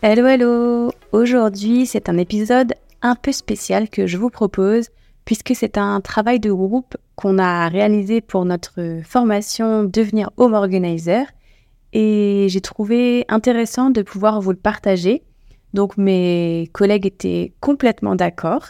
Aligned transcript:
Hello 0.00 0.28
hello 0.28 0.92
Aujourd'hui 1.10 1.84
c'est 1.84 2.08
un 2.08 2.18
épisode 2.18 2.74
un 3.02 3.16
peu 3.16 3.32
spécial 3.32 3.88
que 3.88 4.06
je 4.06 4.16
vous 4.16 4.30
propose 4.30 4.90
puisque 5.24 5.56
c'est 5.56 5.76
un 5.76 6.00
travail 6.00 6.38
de 6.38 6.52
groupe 6.52 6.96
qu'on 7.16 7.36
a 7.36 7.66
réalisé 7.66 8.20
pour 8.20 8.44
notre 8.44 9.00
formation 9.02 9.82
Devenir 9.82 10.30
Home 10.36 10.54
Organizer 10.54 11.26
et 11.92 12.46
j'ai 12.48 12.60
trouvé 12.60 13.24
intéressant 13.28 13.90
de 13.90 14.02
pouvoir 14.02 14.40
vous 14.40 14.52
le 14.52 14.56
partager. 14.56 15.24
Donc 15.74 15.96
mes 15.96 16.70
collègues 16.72 17.06
étaient 17.06 17.52
complètement 17.58 18.14
d'accord. 18.14 18.66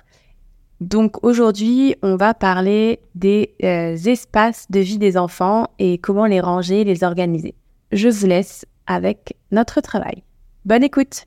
Donc 0.81 1.23
aujourd'hui, 1.23 1.95
on 2.03 2.17
va 2.17 2.33
parler 2.33 3.01
des 3.15 3.55
euh, 3.65 3.97
espaces 3.97 4.65
de 4.71 4.81
vie 4.81 4.97
des 4.97 5.19
enfants 5.19 5.67
et 5.79 5.99
comment 5.99 6.25
les 6.25 6.41
ranger, 6.41 6.85
les 6.85 7.05
organiser. 7.05 7.55
Je 7.93 8.09
vous 8.09 8.27
laisse 8.27 8.65
avec 8.87 9.37
notre 9.51 9.83
travail. 9.83 10.23
Bonne 10.69 10.85
écoute 10.85 11.25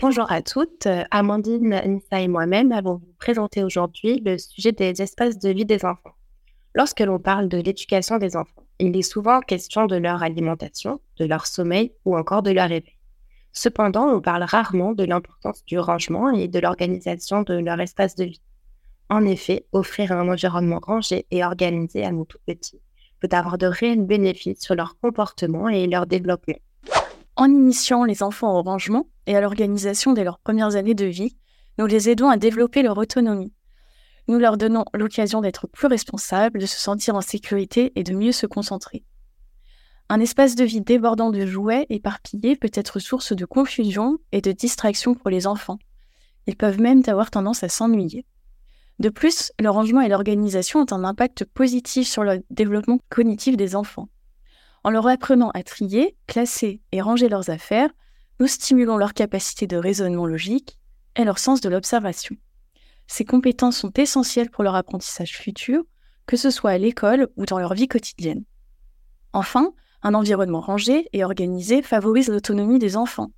Bonjour 0.00 0.28
à 0.32 0.42
toutes, 0.42 0.88
Amandine, 1.12 1.80
Nissa 1.86 2.20
et 2.20 2.26
moi-même 2.26 2.72
allons 2.72 2.96
vous 2.96 3.14
présenter 3.20 3.62
aujourd'hui 3.62 4.20
le 4.26 4.36
sujet 4.36 4.72
des 4.72 5.00
espaces 5.00 5.38
de 5.38 5.50
vie 5.50 5.64
des 5.64 5.84
enfants. 5.84 6.16
Lorsque 6.74 6.98
l'on 6.98 7.20
parle 7.20 7.48
de 7.48 7.58
l'éducation 7.58 8.18
des 8.18 8.36
enfants, 8.36 8.64
il 8.80 8.96
est 8.96 9.02
souvent 9.02 9.38
question 9.38 9.86
de 9.86 9.94
leur 9.94 10.24
alimentation, 10.24 11.00
de 11.18 11.24
leur 11.24 11.46
sommeil 11.46 11.92
ou 12.04 12.16
encore 12.16 12.42
de 12.42 12.50
leur 12.50 12.64
éveil. 12.64 12.98
Cependant, 13.52 14.08
on 14.08 14.20
parle 14.20 14.42
rarement 14.42 14.90
de 14.90 15.04
l'importance 15.04 15.64
du 15.64 15.78
rangement 15.78 16.32
et 16.32 16.48
de 16.48 16.58
l'organisation 16.58 17.42
de 17.42 17.54
leur 17.54 17.78
espace 17.78 18.16
de 18.16 18.24
vie. 18.24 18.42
En 19.08 19.24
effet, 19.24 19.66
offrir 19.70 20.10
un 20.10 20.28
environnement 20.28 20.80
rangé 20.82 21.26
et 21.30 21.44
organisé 21.44 22.02
à 22.04 22.10
nos 22.10 22.24
tout 22.24 22.38
petits 22.44 22.80
peut 23.20 23.28
avoir 23.30 23.56
de 23.56 23.68
réels 23.68 24.04
bénéfices 24.04 24.62
sur 24.62 24.74
leur 24.74 24.98
comportement 24.98 25.68
et 25.68 25.86
leur 25.86 26.06
développement. 26.06 26.58
En 27.36 27.46
initiant 27.46 28.04
les 28.04 28.22
enfants 28.22 28.56
au 28.56 28.62
rangement 28.62 29.08
et 29.26 29.36
à 29.36 29.40
l'organisation 29.40 30.12
dès 30.12 30.22
leurs 30.22 30.38
premières 30.38 30.76
années 30.76 30.94
de 30.94 31.06
vie, 31.06 31.36
nous 31.78 31.86
les 31.86 32.08
aidons 32.08 32.28
à 32.28 32.36
développer 32.36 32.82
leur 32.82 32.96
autonomie. 32.96 33.52
Nous 34.28 34.38
leur 34.38 34.56
donnons 34.56 34.84
l'occasion 34.94 35.40
d'être 35.40 35.66
plus 35.66 35.88
responsables, 35.88 36.60
de 36.60 36.66
se 36.66 36.78
sentir 36.78 37.16
en 37.16 37.20
sécurité 37.20 37.92
et 37.96 38.04
de 38.04 38.14
mieux 38.14 38.32
se 38.32 38.46
concentrer. 38.46 39.04
Un 40.08 40.20
espace 40.20 40.54
de 40.54 40.64
vie 40.64 40.80
débordant 40.80 41.30
de 41.30 41.44
jouets 41.44 41.86
éparpillés 41.88 42.56
peut 42.56 42.70
être 42.72 43.00
source 43.00 43.32
de 43.34 43.44
confusion 43.44 44.18
et 44.30 44.40
de 44.40 44.52
distraction 44.52 45.14
pour 45.14 45.28
les 45.28 45.46
enfants. 45.46 45.78
Ils 46.46 46.56
peuvent 46.56 46.80
même 46.80 47.02
avoir 47.06 47.30
tendance 47.30 47.64
à 47.64 47.68
s'ennuyer. 47.68 48.24
De 49.00 49.08
plus, 49.08 49.50
le 49.60 49.70
rangement 49.70 50.02
et 50.02 50.08
l'organisation 50.08 50.80
ont 50.80 50.92
un 50.92 51.02
impact 51.02 51.44
positif 51.46 52.06
sur 52.06 52.22
le 52.22 52.44
développement 52.50 53.00
cognitif 53.08 53.56
des 53.56 53.74
enfants. 53.74 54.08
En 54.84 54.90
leur 54.90 55.08
apprenant 55.08 55.50
à 55.54 55.62
trier, 55.62 56.14
classer 56.26 56.82
et 56.92 57.00
ranger 57.00 57.30
leurs 57.30 57.48
affaires, 57.48 57.88
nous 58.38 58.46
stimulons 58.46 58.98
leur 58.98 59.14
capacité 59.14 59.66
de 59.66 59.78
raisonnement 59.78 60.26
logique 60.26 60.78
et 61.16 61.24
leur 61.24 61.38
sens 61.38 61.62
de 61.62 61.70
l'observation. 61.70 62.36
Ces 63.06 63.24
compétences 63.24 63.78
sont 63.78 63.92
essentielles 63.96 64.50
pour 64.50 64.62
leur 64.62 64.74
apprentissage 64.74 65.38
futur, 65.38 65.84
que 66.26 66.36
ce 66.36 66.50
soit 66.50 66.72
à 66.72 66.78
l'école 66.78 67.28
ou 67.36 67.46
dans 67.46 67.58
leur 67.58 67.72
vie 67.72 67.88
quotidienne. 67.88 68.44
Enfin, 69.32 69.72
un 70.02 70.12
environnement 70.12 70.60
rangé 70.60 71.08
et 71.14 71.24
organisé 71.24 71.80
favorise 71.80 72.28
l'autonomie 72.28 72.78
des 72.78 72.98
enfants. 72.98 73.30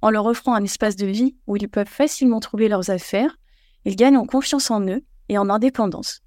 En 0.00 0.10
leur 0.10 0.26
offrant 0.26 0.54
un 0.54 0.64
espace 0.64 0.96
de 0.96 1.06
vie 1.06 1.36
où 1.46 1.56
ils 1.56 1.68
peuvent 1.68 1.86
facilement 1.86 2.40
trouver 2.40 2.68
leurs 2.68 2.90
affaires, 2.90 3.38
ils 3.84 3.94
gagnent 3.94 4.16
en 4.16 4.26
confiance 4.26 4.70
en 4.72 4.80
eux 4.88 5.04
et 5.28 5.38
en 5.38 5.48
indépendance. 5.48 6.22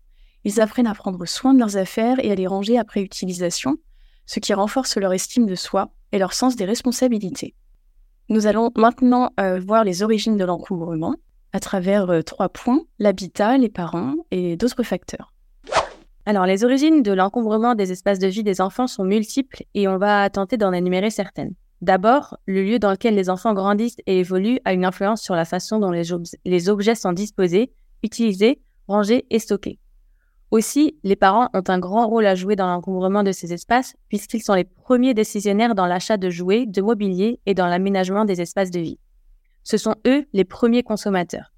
Ils 0.46 0.62
apprennent 0.62 0.88
à 0.88 0.96
prendre 0.96 1.26
soin 1.26 1.54
de 1.54 1.60
leurs 1.60 1.76
affaires 1.76 2.24
et 2.24 2.32
à 2.32 2.36
les 2.36 2.48
ranger 2.48 2.78
après 2.78 3.02
utilisation, 3.02 3.78
ce 4.26 4.40
qui 4.40 4.54
renforce 4.54 4.98
leur 4.98 5.14
estime 5.14 5.46
de 5.46 5.56
soi 5.56 5.90
et 6.12 6.18
leur 6.18 6.34
sens 6.34 6.56
des 6.56 6.66
responsabilités. 6.66 7.56
Nous 8.30 8.48
allons 8.48 8.72
maintenant 8.76 9.32
euh, 9.40 9.60
voir 9.60 9.84
les 9.84 10.02
origines 10.02 10.38
de 10.38 10.46
l'encombrement 10.46 11.16
à 11.54 11.60
travers 11.60 12.10
euh, 12.10 12.22
trois 12.22 12.50
points, 12.50 12.82
l'habitat, 13.00 13.58
les 13.58 13.70
parents 13.70 14.16
et 14.32 14.58
d'autres 14.58 14.84
facteurs. 14.84 15.32
Alors, 16.26 16.48
les 16.48 16.64
origines 16.64 17.04
de 17.04 17.12
l'encombrement 17.12 17.76
des 17.76 17.92
espaces 17.92 18.18
de 18.18 18.28
vie 18.28 18.44
des 18.44 18.62
enfants 18.62 18.88
sont 18.88 19.04
multiples 19.04 19.64
et 19.76 19.88
on 19.88 19.98
va 19.98 20.28
tenter 20.32 20.58
d'en 20.58 20.74
énumérer 20.74 21.12
certaines. 21.12 21.54
D'abord, 21.82 22.38
le 22.48 22.64
lieu 22.64 22.80
dans 22.80 22.90
lequel 22.90 23.14
les 23.14 23.30
enfants 23.30 23.54
grandissent 23.54 23.98
et 24.08 24.20
évoluent 24.20 24.60
a 24.66 24.74
une 24.74 24.86
influence 24.86 25.22
sur 25.22 25.36
la 25.36 25.46
façon 25.46 25.80
dont 25.80 25.92
les, 25.92 26.12
les 26.46 26.70
objets 26.70 26.96
sont 26.96 27.14
disposés, 27.14 27.72
utilisés, 28.02 28.60
rangés 28.88 29.28
et 29.30 29.38
stockés. 29.38 29.78
Aussi, 30.52 30.98
les 31.04 31.16
parents 31.16 31.50
ont 31.54 31.64
un 31.68 31.80
grand 31.80 32.08
rôle 32.08 32.26
à 32.26 32.36
jouer 32.36 32.56
dans 32.56 32.68
l'encombrement 32.68 33.24
de 33.24 33.32
ces 33.32 33.52
espaces 33.52 33.96
puisqu'ils 34.10 34.44
sont 34.44 34.54
les 34.54 34.64
premiers 34.64 35.14
décisionnaires 35.14 35.76
dans 35.76 35.88
l'achat 35.88 36.18
de 36.18 36.30
jouets, 36.30 36.66
de 36.66 36.82
mobilier 36.82 37.40
et 37.46 37.54
dans 37.54 37.68
l'aménagement 37.68 38.26
des 38.26 38.42
espaces 38.42 38.72
de 38.72 38.80
vie. 38.80 39.00
Ce 39.64 39.78
sont 39.78 39.96
eux 40.06 40.26
les 40.34 40.46
premiers 40.46 40.84
consommateurs. 40.84 41.52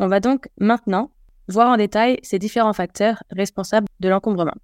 On 0.00 0.08
va 0.08 0.20
donc 0.20 0.48
maintenant 0.58 1.10
voir 1.48 1.68
en 1.68 1.76
détail 1.76 2.18
ces 2.22 2.38
différents 2.38 2.72
facteurs 2.72 3.22
responsables 3.30 3.86
de 4.00 4.08
l'encombrement. 4.08 4.54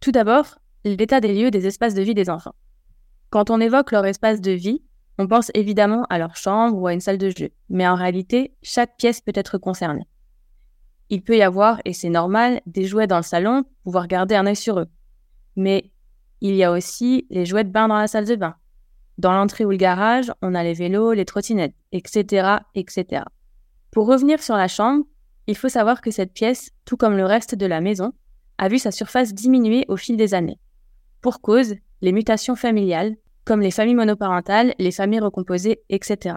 Tout 0.00 0.12
d'abord, 0.12 0.58
l'état 0.84 1.20
des 1.20 1.34
lieux 1.34 1.50
des 1.50 1.66
espaces 1.66 1.94
de 1.94 2.02
vie 2.02 2.14
des 2.14 2.30
enfants. 2.30 2.54
Quand 3.30 3.50
on 3.50 3.60
évoque 3.60 3.90
leur 3.90 4.06
espace 4.06 4.40
de 4.40 4.52
vie, 4.52 4.82
on 5.18 5.26
pense 5.26 5.50
évidemment 5.54 6.06
à 6.10 6.18
leur 6.18 6.36
chambre 6.36 6.76
ou 6.76 6.86
à 6.86 6.92
une 6.92 7.00
salle 7.00 7.18
de 7.18 7.30
jeu, 7.30 7.50
mais 7.68 7.86
en 7.86 7.94
réalité, 7.94 8.54
chaque 8.62 8.96
pièce 8.96 9.20
peut 9.20 9.32
être 9.34 9.58
concernée. 9.58 10.06
Il 11.10 11.22
peut 11.22 11.36
y 11.36 11.42
avoir, 11.42 11.80
et 11.84 11.92
c'est 11.92 12.08
normal, 12.08 12.60
des 12.66 12.86
jouets 12.86 13.06
dans 13.06 13.18
le 13.18 13.22
salon, 13.22 13.64
pouvoir 13.82 14.08
garder 14.08 14.34
un 14.34 14.46
œil 14.46 14.56
sur 14.56 14.80
eux. 14.80 14.88
Mais 15.56 15.90
il 16.40 16.54
y 16.54 16.64
a 16.64 16.72
aussi 16.72 17.26
les 17.30 17.46
jouets 17.46 17.64
de 17.64 17.70
bain 17.70 17.88
dans 17.88 17.98
la 17.98 18.06
salle 18.06 18.26
de 18.26 18.36
bain. 18.36 18.54
Dans 19.18 19.32
l'entrée 19.32 19.64
ou 19.64 19.70
le 19.70 19.76
garage, 19.76 20.32
on 20.42 20.54
a 20.54 20.64
les 20.64 20.74
vélos, 20.74 21.12
les 21.12 21.24
trottinettes, 21.24 21.74
etc., 21.92 22.58
etc. 22.74 23.22
Pour 23.90 24.06
revenir 24.06 24.42
sur 24.42 24.56
la 24.56 24.66
chambre, 24.66 25.04
il 25.46 25.56
faut 25.56 25.68
savoir 25.68 26.00
que 26.00 26.10
cette 26.10 26.32
pièce, 26.32 26.70
tout 26.84 26.96
comme 26.96 27.16
le 27.16 27.26
reste 27.26 27.54
de 27.54 27.66
la 27.66 27.80
maison, 27.80 28.12
a 28.58 28.68
vu 28.68 28.78
sa 28.78 28.90
surface 28.90 29.34
diminuer 29.34 29.84
au 29.88 29.96
fil 29.96 30.16
des 30.16 30.34
années. 30.34 30.58
Pour 31.20 31.40
cause, 31.40 31.74
les 32.00 32.12
mutations 32.12 32.56
familiales, 32.56 33.16
comme 33.44 33.60
les 33.60 33.70
familles 33.70 33.94
monoparentales, 33.94 34.74
les 34.78 34.90
familles 34.90 35.20
recomposées, 35.20 35.80
etc. 35.90 36.36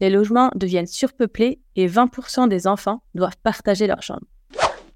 Les 0.00 0.10
logements 0.10 0.50
deviennent 0.54 0.86
surpeuplés 0.86 1.60
et 1.74 1.86
20% 1.86 2.48
des 2.48 2.66
enfants 2.66 3.02
doivent 3.14 3.38
partager 3.42 3.86
leur 3.86 4.02
chambre. 4.02 4.26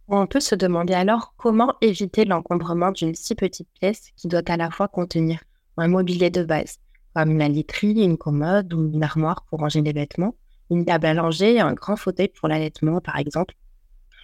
On 0.08 0.26
peut 0.26 0.40
se 0.40 0.54
demander 0.54 0.92
alors 0.92 1.34
comment 1.36 1.74
éviter 1.80 2.24
l'encombrement 2.24 2.90
d'une 2.90 3.14
si 3.14 3.34
petite 3.34 3.68
pièce 3.80 4.10
qui 4.16 4.28
doit 4.28 4.42
à 4.48 4.56
la 4.56 4.70
fois 4.70 4.88
contenir 4.88 5.40
un 5.76 5.88
mobilier 5.88 6.30
de 6.30 6.42
base, 6.42 6.78
comme 7.14 7.38
la 7.38 7.48
literie, 7.48 8.02
une 8.02 8.18
commode 8.18 8.74
ou 8.74 8.90
une 8.92 9.02
armoire 9.02 9.44
pour 9.48 9.60
ranger 9.60 9.80
les 9.80 9.92
vêtements, 9.92 10.34
une 10.70 10.84
table 10.84 11.06
à 11.06 11.14
langer, 11.14 11.60
un 11.60 11.74
grand 11.74 11.96
fauteuil 11.96 12.28
pour 12.28 12.48
l'allaitement, 12.48 13.00
par 13.00 13.16
exemple, 13.18 13.54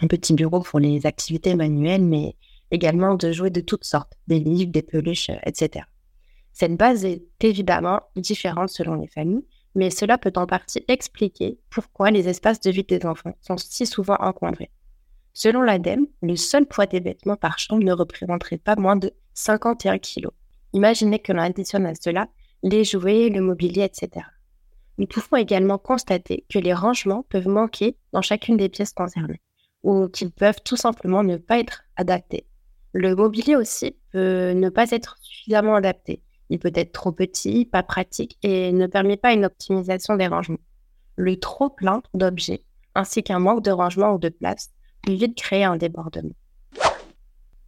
un 0.00 0.06
petit 0.06 0.34
bureau 0.34 0.61
pour 0.61 0.79
les 0.79 1.06
activités 1.06 1.55
manuelles, 1.55 2.05
mais 2.05 2.37
également 2.70 3.14
de 3.14 3.32
jouets 3.32 3.50
de 3.50 3.61
toutes 3.61 3.84
sortes, 3.84 4.12
des 4.26 4.40
livres, 4.40 4.72
des 4.72 4.82
peluches, 4.82 5.31
etc. 5.44 5.87
Cette 6.52 6.76
base 6.76 7.05
est 7.05 7.22
évidemment 7.40 8.00
différente 8.17 8.69
selon 8.69 8.94
les 8.94 9.08
familles, 9.08 9.44
mais 9.76 9.90
cela 9.90 10.19
peut 10.19 10.32
en 10.37 10.46
partie 10.46 10.84
expliquer 10.88 11.58
pourquoi 11.70 12.11
les 12.11 12.28
espaces 12.28 12.61
de 12.61 12.70
vie 12.70 12.82
des 12.82 13.05
enfants 13.05 13.37
sont 13.43 13.58
si 13.58 13.87
souvent 13.87 14.17
encombrés. 14.19 14.70
Selon 15.34 15.61
l'ADEME, 15.61 16.06
le 16.23 16.34
seul 16.34 16.64
poids 16.64 16.87
des 16.87 16.99
vêtements 16.99 17.37
par 17.37 17.58
chambre 17.58 17.84
ne 17.84 17.93
représenterait 17.93 18.56
pas 18.56 18.75
moins 18.76 18.96
de 18.96 19.12
51 19.34 19.99
kg. 19.99 20.28
Imaginez 20.73 21.19
que 21.19 21.32
l'on 21.32 21.43
additionne 21.43 21.84
à 21.84 21.94
cela 21.94 22.28
les 22.62 22.84
jouets, 22.84 23.28
le 23.28 23.43
mobilier, 23.43 23.82
etc. 23.84 24.26
Nous 24.96 25.06
pouvons 25.06 25.37
également 25.37 25.76
constater 25.76 26.46
que 26.49 26.58
les 26.58 26.72
rangements 26.72 27.26
peuvent 27.29 27.49
manquer 27.49 27.99
dans 28.12 28.22
chacune 28.22 28.56
des 28.56 28.70
pièces 28.70 28.94
concernées 28.94 29.43
ou 29.82 30.08
qu'ils 30.08 30.32
peuvent 30.32 30.62
tout 30.64 30.76
simplement 30.76 31.22
ne 31.22 31.37
pas 31.37 31.58
être 31.58 31.84
adaptés. 31.96 32.46
Le 32.93 33.14
mobilier 33.14 33.56
aussi 33.56 33.94
peut 34.11 34.52
ne 34.52 34.70
pas 34.70 34.90
être 34.90 35.19
suffisamment 35.20 35.75
adapté. 35.75 36.22
Il 36.50 36.58
peut 36.58 36.72
être 36.75 36.93
trop 36.93 37.12
petit, 37.12 37.64
pas 37.64 37.82
pratique 37.82 38.38
et 38.43 38.72
ne 38.72 38.87
permet 38.87 39.16
pas 39.16 39.32
une 39.32 39.44
optimisation 39.44 40.16
des 40.16 40.26
rangements. 40.26 40.58
Le 41.16 41.38
trop 41.38 41.70
plein 41.70 42.02
d'objets 42.14 42.62
ainsi 42.96 43.22
qu'un 43.22 43.38
manque 43.38 43.62
de 43.62 43.70
rangement 43.70 44.14
ou 44.14 44.19
de 44.19 44.28
place 44.28 44.70
peut 45.02 45.12
vite 45.12 45.37
créer 45.37 45.64
un 45.64 45.76
débordement. 45.76 46.34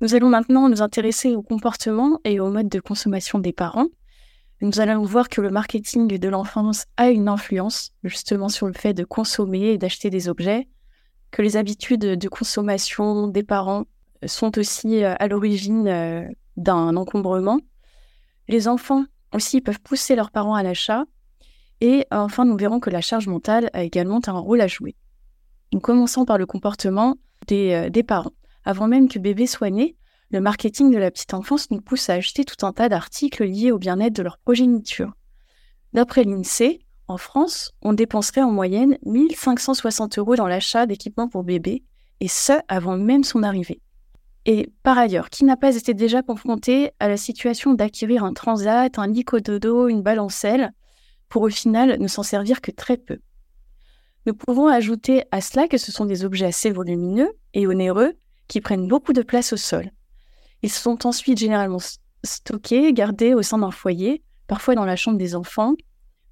Nous 0.01 0.15
allons 0.15 0.29
maintenant 0.29 0.69
nous 0.69 0.83
intéresser 0.83 1.35
au 1.35 1.43
comportement 1.43 2.21
et 2.25 2.41
au 2.41 2.51
mode 2.51 2.69
de 2.69 2.81
consommation 2.81 3.39
des 3.39 3.53
parents. 3.53 3.89
Nous 4.61 4.81
allons 4.81 5.03
voir 5.03 5.29
que 5.29 5.41
le 5.41 5.51
marketing 5.51 6.19
de 6.19 6.29
l'enfance 6.29 6.87
a 6.97 7.11
une 7.11 7.29
influence 7.29 7.93
justement 8.05 8.49
sur 8.49 8.67
le 8.67 8.73
fait 8.73 8.95
de 8.95 9.05
consommer 9.05 9.73
et 9.73 9.79
d'acheter 9.79 10.11
des 10.11 10.29
objets, 10.29 10.69
que 11.31 11.43
les 11.43 11.57
habitudes 11.57 12.01
de 12.01 12.29
consommation 12.29 13.29
des 13.29 13.43
parents 13.43 13.85
sont 14.27 14.59
aussi 14.59 15.05
euh, 15.05 15.15
à 15.19 15.29
l'origine 15.29 15.87
euh, 15.87 16.29
d'un 16.57 16.97
encombrement. 16.97 17.61
Les 18.49 18.69
enfants 18.69 19.05
aussi 19.35 19.61
peuvent 19.61 19.81
pousser 19.81 20.17
leurs 20.17 20.31
parents 20.31 20.55
à 20.55 20.63
l'achat. 20.63 21.05
Et 21.81 22.07
enfin, 22.11 22.45
nous 22.45 22.57
verrons 22.57 22.81
que 22.81 22.91
la 22.91 23.01
charge 23.01 23.29
mentale 23.29 23.71
a 23.73 23.83
également 23.83 24.21
un 24.27 24.33
rôle 24.33 24.61
à 24.61 24.67
jouer. 24.67 24.97
Donc, 25.71 25.83
commençons 25.83 26.25
par 26.25 26.39
le 26.39 26.47
comportement 26.47 27.17
des, 27.47 27.73
euh, 27.73 27.91
des 27.91 28.03
parents. 28.03 28.33
Avant 28.65 28.89
même 28.89 29.09
que 29.09 29.19
bébé 29.19 29.47
soit 29.47 29.71
né, 29.71 29.97
le 30.31 30.41
marketing 30.41 30.91
de 30.91 30.99
la 30.99 31.11
petite 31.11 31.35
enfance 31.35 31.71
nous 31.71 31.81
pousse 31.81 32.11
à 32.11 32.15
acheter 32.15 32.45
tout 32.45 32.67
un 32.67 32.73
tas 32.73 32.89
d'articles 32.89 33.45
liés 33.45 33.71
au 33.71 33.79
bien-être 33.79 34.15
de 34.15 34.23
leur 34.23 34.39
progéniture. 34.39 35.13
D'après 35.93 36.25
l'INSEE, 36.25 36.81
en 37.07 37.17
France, 37.17 37.73
on 37.81 37.95
dépenserait 37.95 38.43
en 38.43 38.51
moyenne 38.51 38.99
1560 39.07 40.19
euros 40.19 40.37
dans 40.37 40.47
l'achat 40.47 40.85
d'équipements 40.85 41.29
pour 41.29 41.45
bébé, 41.45 41.83
et 42.21 42.29
ce, 42.29 42.53
avant 42.69 42.99
même 42.99 43.25
son 43.25 43.43
arrivée. 43.43 43.81
Et 44.51 44.73
par 44.83 44.97
ailleurs, 44.97 45.29
qui 45.29 45.45
n'a 45.45 45.59
pas 45.59 45.77
été 45.77 45.93
déjà 45.93 46.23
confronté 46.23 46.93
à 47.01 47.09
la 47.09 47.19
situation 47.19 47.75
d'acquérir 47.75 48.25
un 48.25 48.33
transat, 48.33 48.99
un 48.99 49.07
lit 49.07 49.27
dodo, 49.45 49.89
une 49.89 50.01
balancelle, 50.01 50.73
pour 51.29 51.43
au 51.43 51.51
final 51.51 51.99
ne 52.01 52.09
s'en 52.09 52.23
servir 52.23 52.63
que 52.63 52.71
très 52.71 52.97
peu 52.97 53.19
Nous 54.25 54.33
pouvons 54.33 54.67
ajouter 54.69 55.25
à 55.33 55.43
cela 55.43 55.69
que 55.69 55.77
ce 55.77 55.93
sont 55.93 56.07
des 56.07 56.25
objets 56.25 56.47
assez 56.47 56.71
volumineux 56.71 57.31
et 57.53 57.67
onéreux 57.67 58.15
qui 58.47 58.63
prennent 58.63 58.89
beaucoup 58.89 59.13
de 59.13 59.21
place 59.21 59.53
au 59.53 59.59
sol. 59.59 59.91
Ils 60.63 60.73
sont 60.73 61.07
ensuite 61.07 61.37
généralement 61.37 61.83
stockés, 62.25 62.95
gardés 62.95 63.35
au 63.35 63.43
sein 63.43 63.59
d'un 63.59 63.71
foyer, 63.71 64.23
parfois 64.47 64.75
dans 64.75 64.87
la 64.87 64.97
chambre 64.97 65.19
des 65.19 65.35
enfants, 65.35 65.75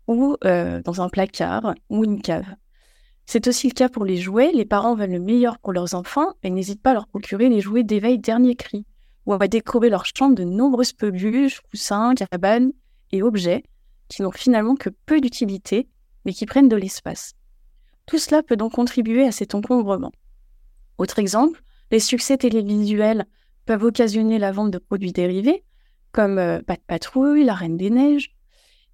ou 0.07 0.37
euh, 0.47 0.81
dans 0.81 1.03
un 1.03 1.11
placard 1.11 1.75
ou 1.91 2.03
une 2.03 2.23
cave. 2.23 2.47
C'est 3.27 3.49
aussi 3.49 3.69
le 3.69 3.75
cas 3.75 3.89
pour 3.89 4.05
les 4.05 4.17
jouets. 4.17 4.53
Les 4.53 4.65
parents 4.65 4.95
veulent 4.95 5.11
le 5.11 5.21
meilleur 5.21 5.59
pour 5.59 5.73
leurs 5.73 5.95
enfants 5.95 6.35
et 6.43 6.51
n'hésitent 6.51 6.83
pas 6.83 6.93
à 6.93 6.95
leur 6.95 7.09
procurer 7.09 7.49
les 7.49 7.61
jouets 7.61 7.83
d'éveil 7.83 8.19
dernier 8.19 8.55
cri, 8.55 8.87
ou 9.27 9.35
à 9.35 9.49
décorer 9.49 9.91
leur 9.91 10.07
chambre 10.07 10.37
de 10.37 10.45
nombreuses 10.45 10.93
peluches, 10.93 11.61
coussins, 11.71 12.15
cabanes 12.15 12.73
et 13.11 13.23
objets 13.23 13.65
qui 14.09 14.23
n'ont 14.23 14.31
finalement 14.31 14.77
que 14.77 14.91
peu 14.91 15.21
d'utilité, 15.21 15.89
mais 16.25 16.33
qui 16.33 16.47
prennent 16.47 16.69
de 16.69 16.77
l'espace. 16.77 17.35
Tout 18.07 18.19
cela 18.19 18.45
peut 18.45 18.57
donc 18.57 18.75
contribuer 18.75 19.27
à 19.27 19.33
cet 19.33 19.55
encombrement. 19.57 20.13
Autre 20.99 21.19
exemple, 21.19 21.61
les 21.91 21.99
succès 21.99 22.37
télévisuels 22.37 23.27
peuvent 23.65 23.83
occasionner 23.83 24.39
la 24.39 24.53
vente 24.53 24.71
de 24.71 24.79
produits 24.79 25.13
dérivés, 25.13 25.65
comme 26.13 26.39
euh, 26.39 26.61
Pat 26.63 26.81
Patrouille, 26.87 27.45
La 27.45 27.55
Reine 27.55 27.77
des 27.77 27.91
Neiges. 27.91 28.31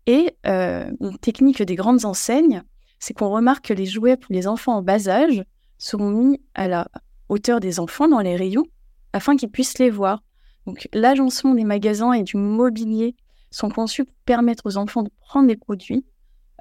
Et 0.06 0.35
euh, 0.46 0.90
une 1.00 1.19
technique 1.19 1.62
des 1.62 1.76
grandes 1.76 2.06
enseignes, 2.06 2.62
c'est 3.02 3.14
qu'on 3.14 3.31
remarque 3.31 3.64
que 3.64 3.75
les 3.75 3.84
jouets 3.84 4.16
pour 4.16 4.32
les 4.32 4.46
enfants 4.46 4.76
en 4.76 4.82
bas 4.82 5.08
âge 5.08 5.43
seront 5.76 6.10
mis 6.10 6.40
à 6.54 6.69
la 6.69 6.87
hauteur 7.28 7.58
des 7.58 7.81
enfants 7.81 8.06
dans 8.06 8.20
les 8.20 8.37
rayons 8.37 8.66
afin 9.12 9.37
qu'ils 9.37 9.50
puissent 9.50 9.78
les 9.78 9.90
voir. 9.90 10.22
Donc 10.66 10.88
l'agencement 10.93 11.54
des 11.54 11.64
magasins 11.64 12.12
et 12.12 12.22
du 12.22 12.37
mobilier 12.37 13.16
sont 13.50 13.70
conçus 13.70 14.04
pour 14.04 14.14
permettre 14.25 14.66
aux 14.66 14.76
enfants 14.76 15.02
de 15.02 15.10
prendre 15.19 15.49
des 15.49 15.56
produits, 15.56 16.06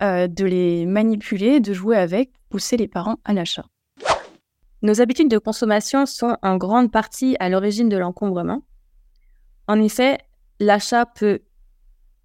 euh, 0.02 0.28
de 0.28 0.44
les 0.44 0.88
manipuler, 0.88 1.60
de 1.60 1.74
jouer 1.74 1.96
avec, 1.96 2.32
pousser 2.50 2.76
les 2.76 2.88
parents 2.88 3.18
à 3.24 3.34
l'achat. 3.34 3.66
Nos 4.82 5.00
habitudes 5.00 5.30
de 5.30 5.38
consommation 5.38 6.08
sont 6.08 6.38
en 6.42 6.58
grande 6.58 6.92
partie 6.92 7.38
à 7.40 7.50
l'origine 7.50 7.88
de 7.88 7.98
l'encombrement. 7.98 8.64
En 9.68 9.80
effet, 9.80 10.18
l'achat 10.60 11.06
peut 11.06 11.42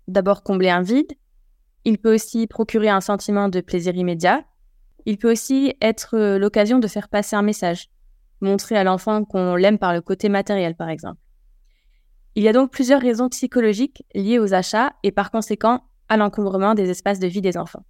d'abord 0.09 0.43
combler 0.43 0.71
un 0.71 0.81
vide, 0.81 1.13
il 1.87 1.99
peut 1.99 2.13
aussi 2.13 2.49
procurer 2.49 2.89
un 2.89 3.01
sentiment 3.01 3.49
de 3.49 3.61
plaisir 3.61 3.95
immédiat, 3.95 4.45
il 5.07 5.19
peut 5.19 5.31
aussi 5.31 5.73
être 5.81 6.17
euh, 6.17 6.37
l'occasion 6.37 6.81
de 6.81 6.89
faire 6.89 7.09
passer 7.09 7.37
un 7.37 7.43
message, 7.43 7.91
montrer 8.41 8.77
à 8.77 8.83
l'enfant 8.83 9.25
qu'on 9.25 9.55
l'aime 9.55 9.79
par 9.79 9.95
le 9.95 10.01
côté 10.01 10.29
matériel 10.29 10.75
par 10.75 10.89
exemple. 10.89 11.21
Il 12.35 12.43
y 12.43 12.49
a 12.49 12.53
donc 12.53 12.73
plusieurs 12.73 13.01
raisons 13.01 13.29
psychologiques 13.29 14.05
liées 14.17 14.41
aux 14.41 14.53
achats 14.53 14.95
et 15.05 15.13
par 15.13 15.31
conséquent 15.31 15.85
à 16.09 16.17
l'encombrement 16.17 16.75
des 16.75 16.91
espaces 16.91 17.21
de 17.21 17.29
vie 17.29 17.41
des 17.41 17.57
enfants. 17.57 17.87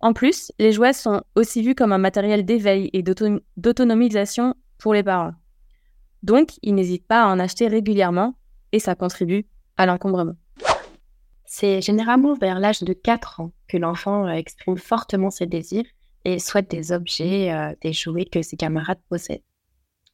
En 0.00 0.12
plus, 0.12 0.52
les 0.58 0.72
jouets 0.72 0.92
sont 0.92 1.22
aussi 1.34 1.62
vus 1.62 1.74
comme 1.74 1.92
un 1.92 1.98
matériel 1.98 2.44
d'éveil 2.44 2.90
et 2.92 3.02
d'autonomisation 3.02 4.54
pour 4.78 4.92
les 4.92 5.02
parents. 5.02 5.32
Donc, 6.22 6.50
ils 6.62 6.74
n'hésitent 6.74 7.06
pas 7.06 7.22
à 7.22 7.28
en 7.28 7.38
acheter 7.38 7.68
régulièrement 7.68 8.34
et 8.72 8.80
ça 8.80 8.94
contribue 8.94 9.46
à 9.78 9.86
l'encombrement. 9.86 10.34
C'est 11.54 11.82
généralement 11.82 12.32
vers 12.32 12.58
l'âge 12.58 12.82
de 12.82 12.94
4 12.94 13.40
ans 13.40 13.52
que 13.68 13.76
l'enfant 13.76 14.26
euh, 14.26 14.30
exprime 14.30 14.78
fortement 14.78 15.28
ses 15.28 15.44
désirs 15.44 15.84
et 16.24 16.38
souhaite 16.38 16.70
des 16.70 16.92
objets, 16.92 17.52
euh, 17.52 17.74
des 17.82 17.92
jouets 17.92 18.24
que 18.24 18.40
ses 18.40 18.56
camarades 18.56 19.02
possèdent. 19.10 19.42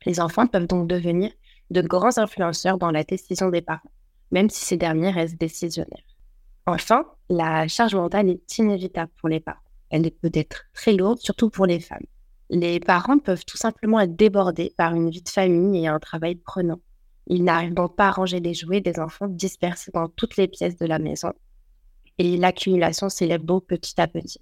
Les 0.05 0.19
enfants 0.19 0.49
peuvent 0.49 0.67
donc 0.67 0.89
devenir 0.89 1.31
de 1.71 1.81
grands 1.81 2.19
influenceurs 2.19 2.77
dans 2.77 2.91
la 2.91 3.05
décision 3.05 3.51
des 3.51 3.63
parents, 3.63 3.93
même 4.33 4.51
si 4.51 4.65
ces 4.65 4.77
derniers 4.77 5.13
restent 5.13 5.39
décisionnaires. 5.39 6.03
Enfin, 6.67 7.07
la 7.29 7.69
charge 7.69 7.95
mentale 7.95 8.31
est 8.31 8.59
inévitable 8.59 9.13
pour 9.21 9.29
les 9.29 9.39
parents 9.39 9.63
elle 9.91 10.11
peut 10.11 10.33
être 10.35 10.65
très 10.75 10.93
lourde, 10.93 11.19
surtout 11.19 11.51
pour 11.51 11.67
les 11.67 11.81
femmes. 11.81 12.05
Les 12.51 12.81
parents 12.81 13.19
peuvent 13.19 13.45
tout 13.45 13.57
simplement 13.57 14.01
être 14.01 14.17
débordés 14.17 14.75
par 14.77 14.93
une 14.93 15.09
vie 15.09 15.23
de 15.23 15.29
famille 15.29 15.85
et 15.85 15.87
un 15.87 16.01
travail 16.01 16.35
prenant. 16.35 16.81
Ils 17.29 17.45
n'arrivent 17.45 17.75
donc 17.75 17.95
pas 17.95 18.09
à 18.09 18.11
ranger 18.11 18.41
les 18.41 18.55
jouets 18.55 18.81
des 18.81 18.99
enfants 18.99 19.29
dispersés 19.29 19.93
dans 19.95 20.09
toutes 20.09 20.37
les 20.37 20.49
pièces 20.49 20.77
de 20.77 20.87
la 20.87 20.99
maison. 20.99 21.33
Et 22.19 22.37
l'accumulation 22.37 23.09
s'élève 23.09 23.45
donc 23.45 23.67
petit 23.67 24.01
à 24.01 24.09
petit. 24.09 24.41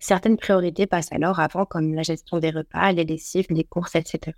Certaines 0.00 0.36
priorités 0.36 0.86
passent 0.86 1.12
alors 1.12 1.38
avant, 1.38 1.64
comme 1.64 1.94
la 1.94 2.02
gestion 2.02 2.40
des 2.40 2.50
repas, 2.50 2.90
les 2.90 3.04
lessives, 3.04 3.46
les 3.50 3.62
courses, 3.62 3.94
etc. 3.94 4.36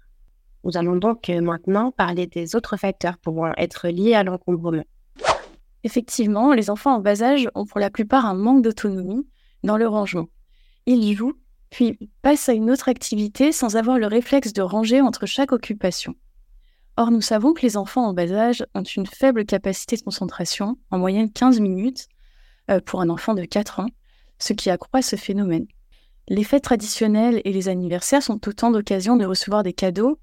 Nous 0.65 0.77
allons 0.77 0.97
donc 0.97 1.31
euh, 1.31 1.41
maintenant 1.41 1.91
parler 1.91 2.27
des 2.27 2.55
autres 2.55 2.77
facteurs 2.77 3.17
pouvant 3.17 3.53
être 3.57 3.89
liés 3.89 4.15
à 4.15 4.25
l'encombrement. 4.25 4.85
Effectivement, 5.83 6.53
les 6.53 6.69
enfants 6.69 6.97
en 6.97 7.01
bas 7.01 7.23
âge 7.23 7.49
ont 7.55 7.65
pour 7.65 7.81
la 7.81 7.91
plupart 7.91 8.27
un 8.27 8.35
manque 8.35 8.63
d'autonomie 8.63 9.27
dans 9.63 9.79
le 9.79 9.89
rangement 9.89 10.29
il 10.87 11.17
joue, 11.17 11.35
puis 11.71 11.99
passe 12.23 12.49
à 12.49 12.53
une 12.53 12.71
autre 12.71 12.89
activité 12.89 13.53
sans 13.53 13.77
avoir 13.77 13.99
le 13.99 14.07
réflexe 14.07 14.53
de 14.53 14.63
ranger 14.63 15.01
entre 15.01 15.27
chaque 15.27 15.53
occupation. 15.53 16.15
Or, 16.97 17.11
nous 17.11 17.21
savons 17.21 17.55
que 17.55 17.63
les 17.63 17.77
enfants 17.77 18.07
en 18.07 18.13
bas 18.13 18.33
âge 18.33 18.65
ont 18.75 18.83
une 18.83 19.07
faible 19.07 19.45
capacité 19.45 19.97
de 19.97 20.03
concentration, 20.03 20.79
en 20.91 20.99
moyenne 20.99 21.31
15 21.31 21.59
minutes, 21.61 22.07
euh, 22.71 22.81
pour 22.81 23.01
un 23.01 23.09
enfant 23.09 23.35
de 23.35 23.45
4 23.45 23.81
ans, 23.81 23.89
ce 24.39 24.53
qui 24.53 24.71
accroît 24.71 25.03
ce 25.03 25.17
phénomène. 25.17 25.67
Les 26.29 26.45
fêtes 26.45 26.65
traditionnelles 26.65 27.43
et 27.45 27.53
les 27.53 27.69
anniversaires 27.69 28.23
sont 28.23 28.49
autant 28.49 28.71
d'occasions 28.71 29.17
de 29.17 29.27
recevoir 29.27 29.63
des 29.63 29.73
cadeaux 29.73 30.21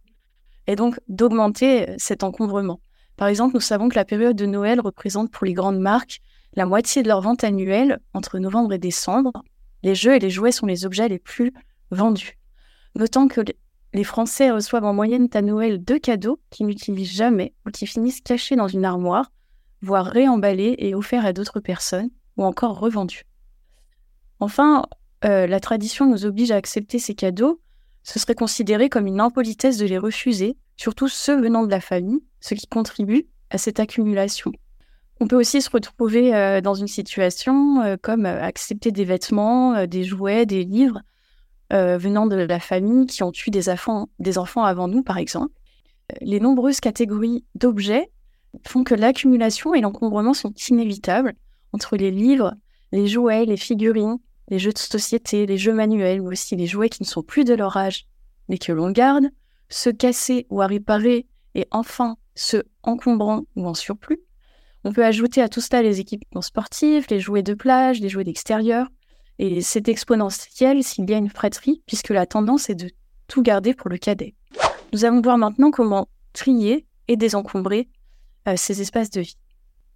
et 0.66 0.76
donc 0.76 1.00
d'augmenter 1.10 1.90
euh, 1.90 1.96
cet 1.98 2.24
encombrement. 2.24 2.80
Par 3.18 3.28
exemple, 3.28 3.56
nous 3.56 3.62
savons 3.62 3.90
que 3.90 3.96
la 3.96 4.06
période 4.06 4.38
de 4.38 4.46
Noël 4.46 4.80
représente 4.80 5.30
pour 5.30 5.46
les 5.46 5.54
grandes 5.54 5.80
marques 5.80 6.22
la 6.54 6.66
moitié 6.66 7.04
de 7.04 7.08
leur 7.08 7.22
vente 7.22 7.44
annuelle 7.44 8.00
entre 8.14 8.40
novembre 8.40 8.74
et 8.74 8.78
décembre, 8.78 9.32
les 9.84 9.96
jeux 9.96 10.16
et 10.16 10.20
les 10.20 10.30
jouets 10.30 10.52
sont 10.52 10.66
les 10.66 10.86
objets 10.86 11.08
les 11.08 11.20
plus 11.20 11.54
vendus. 11.92 12.38
Notant 12.96 13.28
que 13.28 13.42
les 13.94 14.04
Français 14.04 14.52
reçoivent 14.52 14.86
en 14.86 14.94
moyenne 14.94 15.28
à 15.34 15.42
Noël 15.42 15.84
deux 15.84 16.00
cadeaux 16.00 16.40
qu'ils 16.50 16.66
n'utilisent 16.66 17.12
jamais 17.12 17.54
ou 17.66 17.72
qui 17.72 17.86
finissent 17.86 18.22
cachés 18.22 18.56
dans 18.56 18.68
une 18.68 18.86
armoire, 18.86 19.32
voire 19.82 20.06
réemballés 20.06 20.76
et 20.78 20.96
offerts 20.96 21.26
à 21.26 21.34
d'autres 21.34 21.60
personnes, 21.60 22.10
ou 22.38 22.44
encore 22.44 22.80
revendus. 22.80 23.26
Enfin, 24.40 24.86
euh, 25.26 25.46
la 25.46 25.60
tradition 25.60 26.06
nous 26.06 26.26
oblige 26.26 26.52
à 26.52 26.56
accepter 26.56 27.00
ces 27.00 27.16
cadeaux. 27.16 27.60
Ce 28.04 28.18
serait 28.18 28.36
considéré 28.36 28.90
comme 28.90 29.08
une 29.08 29.20
impolitesse 29.20 29.78
de 29.78 29.86
les 29.86 29.98
refuser, 29.98 30.58
surtout 30.78 31.10
ceux 31.10 31.40
venant 31.40 31.66
de 31.66 31.72
la 31.72 31.82
famille, 31.82 32.24
ce 32.40 32.54
qui 32.56 32.68
contribue 32.68 33.28
à 33.50 33.58
cette 33.58 33.80
accumulation. 33.80 34.52
On 35.20 35.28
peut 35.28 35.36
aussi 35.36 35.62
se 35.62 35.70
retrouver 35.70 36.34
euh, 36.34 36.62
dans 36.62 36.74
une 36.74 36.88
situation 36.88 37.82
euh, 37.82 37.98
comme 38.02 38.26
accepter 38.26 38.92
des 38.92 39.06
vêtements, 39.06 39.86
des 39.86 40.04
jouets, 40.04 40.46
des 40.46 40.64
livres 40.64 41.02
venant 41.72 42.28
de 42.28 42.36
la 42.36 42.60
famille 42.60 43.06
qui 43.06 43.24
ont 43.24 43.32
eu 43.32 43.50
des 43.50 43.70
enfants, 43.70 44.10
des 44.20 44.38
enfants 44.38 44.64
avant 44.64 44.88
nous, 44.88 45.04
par 45.04 45.18
exemple. 45.18 45.54
Les 46.20 46.40
nombreuses 46.40 46.82
catégories 46.82 47.46
d'objets 47.56 48.12
font 48.68 48.84
que 48.84 48.96
l'accumulation 48.96 49.74
et 49.74 49.82
l'encombrement 49.82 50.34
sont 50.34 50.54
inévitables 50.70 51.34
entre 51.72 51.96
les 51.96 52.12
livres, 52.12 52.54
les 52.92 53.08
jouets, 53.08 53.46
les 53.46 53.58
figurines, 53.58 54.18
les 54.50 54.60
jeux 54.60 54.74
de 54.74 54.78
société, 54.78 55.46
les 55.46 55.58
jeux 55.58 55.74
manuels, 55.74 56.22
mais 56.22 56.34
aussi 56.34 56.58
les 56.58 56.68
jouets 56.68 56.90
qui 56.90 57.04
ne 57.04 57.08
sont 57.08 57.24
plus 57.24 57.46
de 57.46 57.54
leur 57.54 57.78
âge, 57.78 58.06
mais 58.50 58.58
que 58.58 58.74
l'on 58.74 58.92
garde, 58.92 59.30
ceux 59.70 59.94
cassés 59.94 60.46
ou 60.50 60.62
à 60.62 60.68
réparer, 60.68 61.28
et 61.56 61.68
enfin 61.72 62.18
ceux 62.36 62.64
encombrants 62.84 63.44
ou 63.56 63.66
en 63.66 63.74
surplus. 63.74 64.20
On 64.84 64.92
peut 64.92 65.06
ajouter 65.06 65.42
à 65.42 65.48
tout 65.48 65.62
cela 65.62 65.82
les 65.82 66.02
équipements 66.02 66.42
sportifs, 66.42 67.10
les 67.10 67.20
jouets 67.20 67.44
de 67.44 67.54
plage, 67.54 68.02
les 68.02 68.10
jouets 68.10 68.26
d'extérieur, 68.26 68.88
et 69.42 69.62
c'est 69.62 69.90
exponentiel 69.90 70.84
s'il 70.84 71.10
y 71.10 71.16
a 71.16 71.18
une 71.18 71.30
fratrie, 71.30 71.82
puisque 71.88 72.10
la 72.10 72.28
tendance 72.28 72.70
est 72.70 72.76
de 72.76 72.92
tout 73.26 73.42
garder 73.42 73.74
pour 73.74 73.90
le 73.90 73.98
cadet. 73.98 74.36
Nous 74.94 75.04
allons 75.04 75.20
voir 75.20 75.40
maintenant 75.40 75.72
comment 75.72 76.08
trier 76.32 76.86
et 77.08 77.18
désencombrer 77.18 77.90
euh, 78.48 78.54
ces 78.56 78.82
espaces 78.82 79.10
de 79.10 79.22
vie. 79.22 79.38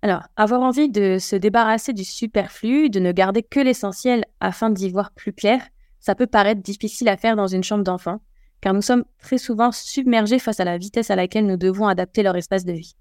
Alors, 0.02 0.24
avoir 0.36 0.62
envie 0.62 0.90
de 0.90 1.20
se 1.20 1.36
débarrasser 1.36 1.94
du 1.94 2.04
superflu, 2.04 2.90
de 2.90 3.00
ne 3.00 3.12
garder 3.12 3.44
que 3.44 3.60
l'essentiel 3.60 4.26
afin 4.40 4.72
d'y 4.72 4.90
voir 4.90 5.12
plus 5.12 5.32
clair, 5.32 5.62
ça 6.00 6.16
peut 6.16 6.28
paraître 6.28 6.64
difficile 6.64 7.08
à 7.08 7.16
faire 7.16 7.36
dans 7.36 7.48
une 7.48 7.64
chambre 7.64 7.84
d'enfant, 7.84 8.22
car 8.62 8.74
nous 8.74 8.82
sommes 8.82 9.06
très 9.20 9.38
souvent 9.38 9.72
submergés 9.72 10.40
face 10.40 10.60
à 10.60 10.66
la 10.66 10.80
vitesse 10.80 11.12
à 11.12 11.16
laquelle 11.16 11.46
nous 11.46 11.58
devons 11.58 11.86
adapter 11.86 12.24
leur 12.24 12.36
espace 12.36 12.66
de 12.66 12.74
vie. 12.74 12.96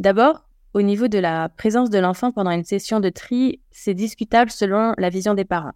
D'abord, 0.00 0.46
au 0.76 0.82
niveau 0.82 1.08
de 1.08 1.18
la 1.18 1.48
présence 1.48 1.88
de 1.88 1.98
l'enfant 1.98 2.32
pendant 2.32 2.50
une 2.50 2.62
session 2.62 3.00
de 3.00 3.08
tri, 3.08 3.62
c'est 3.70 3.94
discutable 3.94 4.50
selon 4.50 4.92
la 4.98 5.08
vision 5.08 5.32
des 5.32 5.46
parents. 5.46 5.72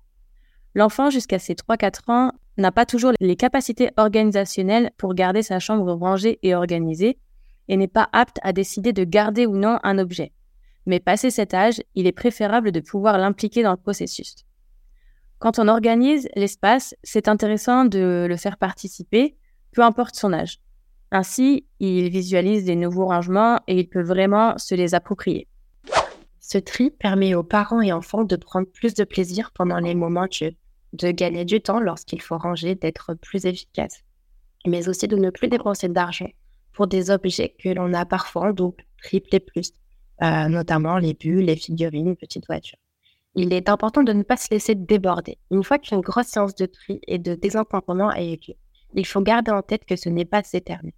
L'enfant, 0.75 1.09
jusqu'à 1.09 1.38
ses 1.38 1.54
3-4 1.54 2.12
ans, 2.12 2.33
n'a 2.59 2.71
pas 2.71 2.85
toujours 2.85 3.12
les 3.19 3.35
capacités 3.35 3.88
organisationnelles 3.97 4.90
pour 4.99 5.14
garder 5.14 5.42
sa 5.42 5.59
chambre 5.59 5.90
rangée 5.95 6.38
et 6.42 6.54
organisée 6.54 7.19
et 7.69 7.78
n'est 7.78 7.88
pas 7.88 8.11
apte 8.12 8.40
à 8.42 8.52
décider 8.52 8.92
de 8.92 9.04
garder 9.04 9.47
ou 9.47 9.57
non 9.57 9.78
un 9.85 9.97
objet. 9.97 10.35
Mais 10.85 11.00
passé 11.00 11.30
cet 11.30 11.54
âge, 11.54 11.80
il 11.95 12.07
est 12.07 12.12
préférable 12.12 12.71
de 12.71 12.80
pouvoir 12.80 13.16
l'impliquer 13.16 13.62
dans 13.62 13.71
le 13.71 13.78
processus. 13.78 14.45
Quand 15.38 15.59
on 15.59 15.69
organise 15.69 16.28
l'espace, 16.37 16.95
c'est 17.04 17.26
intéressant 17.26 17.87
de 17.87 18.26
le 18.28 18.37
faire 18.37 18.59
participer, 18.59 19.38
peu 19.73 19.80
importe 19.80 20.14
son 20.14 20.35
âge. 20.35 20.61
Ainsi, 21.12 21.67
il 21.81 22.09
visualise 22.11 22.64
des 22.64 22.76
nouveaux 22.76 23.07
rangements 23.07 23.59
et 23.67 23.79
il 23.79 23.88
peut 23.88 24.02
vraiment 24.02 24.57
se 24.59 24.75
les 24.75 24.95
approprier. 24.95 25.49
Ce 26.38 26.59
tri 26.59 26.90
permet 26.90 27.35
aux 27.35 27.43
parents 27.43 27.81
et 27.81 27.93
enfants 27.93 28.25
de 28.25 28.37
prendre 28.37 28.69
plus 28.69 28.95
de 28.95 29.05
plaisir 29.05 29.50
pendant 29.52 29.79
les 29.79 29.95
moments 29.95 30.26
de 30.26 30.55
de 30.93 31.11
gagner 31.11 31.45
du 31.45 31.61
temps 31.61 31.81
lorsqu'il 31.81 32.21
faut 32.21 32.37
ranger, 32.37 32.75
d'être 32.75 33.14
plus 33.14 33.47
efficace, 33.47 34.02
mais 34.67 34.88
aussi 34.88 35.07
de 35.07 35.17
ne 35.17 35.31
plus 35.31 35.49
dépenser 35.49 35.88
d'argent 35.88 36.31
pour 36.73 36.87
des 36.87 37.11
objets 37.11 37.55
que 37.62 37.69
l'on 37.69 37.93
a 37.95 38.05
parfois 38.05 38.49
en 38.49 38.52
double, 38.52 38.85
triple 39.02 39.35
et 39.35 39.40
plus, 39.40 39.73
euh, 40.23 40.49
notamment 40.49 40.99
les 40.99 41.14
bulles, 41.14 41.45
les 41.45 41.57
figurines, 41.57 42.17
petites 42.17 42.47
voitures. 42.47 42.79
Il 43.37 43.52
est 43.52 43.69
important 43.69 44.02
de 44.02 44.12
ne 44.12 44.25
pas 44.25 44.37
se 44.37 44.49
laisser 44.50 44.75
déborder. 44.75 45.38
Une 45.50 45.62
fois 45.62 45.79
qu'une 45.79 46.00
grosse 46.00 46.26
séance 46.26 46.55
de 46.55 46.67
tri 46.67 47.00
et 47.07 47.19
de 47.19 47.35
désencombrement 47.35 48.09
a 48.09 48.23
eu 48.23 48.37
lieu, 48.49 48.55
il 48.95 49.07
faut 49.07 49.21
garder 49.21 49.52
en 49.52 49.62
tête 49.62 49.85
que 49.85 49.95
ce 49.95 50.09
n'est 50.09 50.25
pas 50.25 50.43
éternel. 50.52 50.93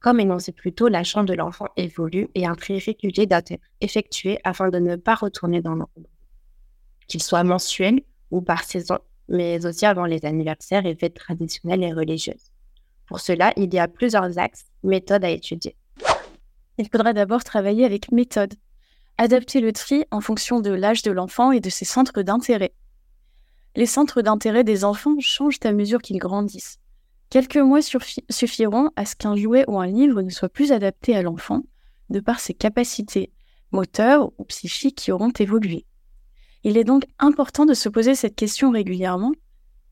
Comme 0.00 0.18
énoncé 0.18 0.52
plus 0.52 0.72
tôt, 0.72 0.88
la 0.88 1.04
chambre 1.04 1.26
de 1.26 1.34
l'enfant 1.34 1.66
évolue 1.76 2.28
et 2.34 2.46
un 2.46 2.54
tri 2.54 2.78
régulier 2.78 3.26
doit 3.26 3.42
être 3.46 3.60
effectué 3.82 4.38
afin 4.44 4.70
de 4.70 4.78
ne 4.78 4.96
pas 4.96 5.14
retourner 5.14 5.60
dans 5.60 5.74
l'ombre. 5.74 6.08
Qu'il 7.06 7.22
soit 7.22 7.44
mensuel 7.44 8.00
ou 8.30 8.40
par 8.40 8.64
saison, 8.64 8.98
mais 9.28 9.66
aussi 9.66 9.84
avant 9.84 10.06
les 10.06 10.24
anniversaires 10.24 10.86
et 10.86 10.94
fêtes 10.94 11.14
traditionnelles 11.14 11.82
et 11.82 11.92
religieuses. 11.92 12.50
Pour 13.06 13.20
cela, 13.20 13.52
il 13.56 13.72
y 13.74 13.78
a 13.78 13.88
plusieurs 13.88 14.38
axes, 14.38 14.66
méthodes 14.82 15.24
à 15.24 15.30
étudier. 15.30 15.76
Il 16.78 16.88
faudra 16.88 17.12
d'abord 17.12 17.44
travailler 17.44 17.84
avec 17.84 18.10
méthode. 18.10 18.54
Adapter 19.18 19.60
le 19.60 19.72
tri 19.72 20.06
en 20.10 20.22
fonction 20.22 20.60
de 20.60 20.70
l'âge 20.70 21.02
de 21.02 21.10
l'enfant 21.10 21.52
et 21.52 21.60
de 21.60 21.68
ses 21.68 21.84
centres 21.84 22.22
d'intérêt. 22.22 22.72
Les 23.76 23.84
centres 23.84 24.22
d'intérêt 24.22 24.64
des 24.64 24.82
enfants 24.84 25.16
changent 25.20 25.58
à 25.62 25.72
mesure 25.72 26.00
qu'ils 26.00 26.18
grandissent. 26.18 26.79
Quelques 27.30 27.58
mois 27.58 27.80
suffiront 27.80 28.90
à 28.96 29.06
ce 29.06 29.14
qu'un 29.14 29.36
jouet 29.36 29.64
ou 29.68 29.78
un 29.78 29.86
livre 29.86 30.20
ne 30.20 30.30
soit 30.30 30.48
plus 30.48 30.72
adapté 30.72 31.14
à 31.14 31.22
l'enfant, 31.22 31.62
de 32.08 32.18
par 32.18 32.40
ses 32.40 32.54
capacités 32.54 33.32
moteurs 33.70 34.32
ou 34.38 34.44
psychiques 34.44 34.96
qui 34.96 35.12
auront 35.12 35.30
évolué. 35.38 35.86
Il 36.64 36.76
est 36.76 36.84
donc 36.84 37.04
important 37.20 37.66
de 37.66 37.74
se 37.74 37.88
poser 37.88 38.16
cette 38.16 38.34
question 38.34 38.72
régulièrement. 38.72 39.32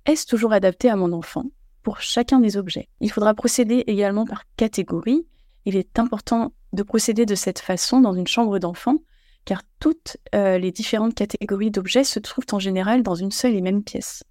Est-ce 0.05 0.27
toujours 0.27 0.53
adapté 0.53 0.91
à 0.91 0.97
mon 0.97 1.13
enfant 1.13 1.45
pour 1.85 2.01
chacun 2.01 2.41
des 2.41 2.57
objets? 2.57 2.89
Il 3.01 3.13
faudra 3.13 3.35
procéder 3.35 3.85
également 3.87 4.27
par 4.27 4.43
catégorie. 4.57 5.25
Il 5.65 5.77
est 5.77 6.01
important 6.01 6.53
de 6.73 6.83
procéder 6.83 7.25
de 7.25 7.37
cette 7.37 7.61
façon 7.61 8.01
dans 8.01 8.15
une 8.15 8.27
chambre 8.27 8.59
d'enfant, 8.59 8.97
car 9.45 9.63
toutes 9.79 10.17
euh, 10.35 10.59
les 10.59 10.73
différentes 10.73 11.15
catégories 11.15 11.71
d'objets 11.71 12.05
se 12.05 12.19
trouvent 12.19 12.47
en 12.51 12.59
général 12.59 13.05
dans 13.05 13.15
une 13.15 13.31
seule 13.31 13.55
et 13.55 13.63
même 13.63 13.85
pièce. 13.85 14.25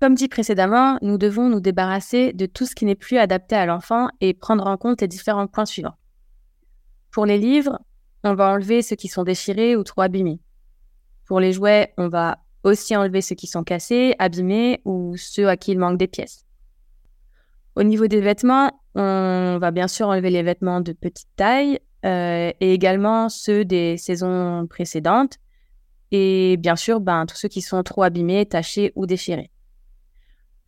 Comme 0.00 0.14
dit 0.14 0.28
précédemment, 0.28 0.98
nous 1.02 1.18
devons 1.18 1.50
nous 1.50 1.60
débarrasser 1.60 2.32
de 2.32 2.46
tout 2.46 2.64
ce 2.64 2.74
qui 2.74 2.86
n'est 2.86 2.94
plus 2.94 3.18
adapté 3.18 3.54
à 3.54 3.66
l'enfant 3.66 4.08
et 4.22 4.32
prendre 4.32 4.66
en 4.66 4.78
compte 4.78 5.02
les 5.02 5.08
différents 5.08 5.46
points 5.46 5.66
suivants. 5.66 5.96
Pour 7.10 7.26
les 7.26 7.36
livres, 7.36 7.78
on 8.24 8.34
va 8.34 8.50
enlever 8.50 8.80
ceux 8.80 8.96
qui 8.96 9.08
sont 9.08 9.24
déchirés 9.24 9.76
ou 9.76 9.84
trop 9.84 10.00
abîmés. 10.00 10.40
Pour 11.26 11.38
les 11.38 11.52
jouets, 11.52 11.92
on 11.98 12.08
va 12.08 12.38
aussi 12.64 12.96
enlever 12.96 13.20
ceux 13.20 13.34
qui 13.34 13.46
sont 13.46 13.62
cassés, 13.62 14.14
abîmés 14.18 14.80
ou 14.86 15.18
ceux 15.18 15.48
à 15.48 15.58
qui 15.58 15.72
il 15.72 15.78
manque 15.78 15.98
des 15.98 16.08
pièces. 16.08 16.46
Au 17.76 17.82
niveau 17.82 18.06
des 18.06 18.22
vêtements, 18.22 18.70
on 18.94 19.58
va 19.60 19.70
bien 19.70 19.86
sûr 19.86 20.08
enlever 20.08 20.30
les 20.30 20.42
vêtements 20.42 20.80
de 20.80 20.92
petite 20.92 21.28
taille 21.36 21.78
euh, 22.06 22.50
et 22.58 22.72
également 22.72 23.28
ceux 23.28 23.66
des 23.66 23.98
saisons 23.98 24.66
précédentes 24.66 25.36
et 26.10 26.56
bien 26.56 26.76
sûr 26.76 27.00
ben, 27.00 27.26
tous 27.26 27.36
ceux 27.36 27.48
qui 27.48 27.60
sont 27.60 27.82
trop 27.82 28.02
abîmés, 28.02 28.46
tachés 28.46 28.92
ou 28.96 29.04
déchirés. 29.04 29.50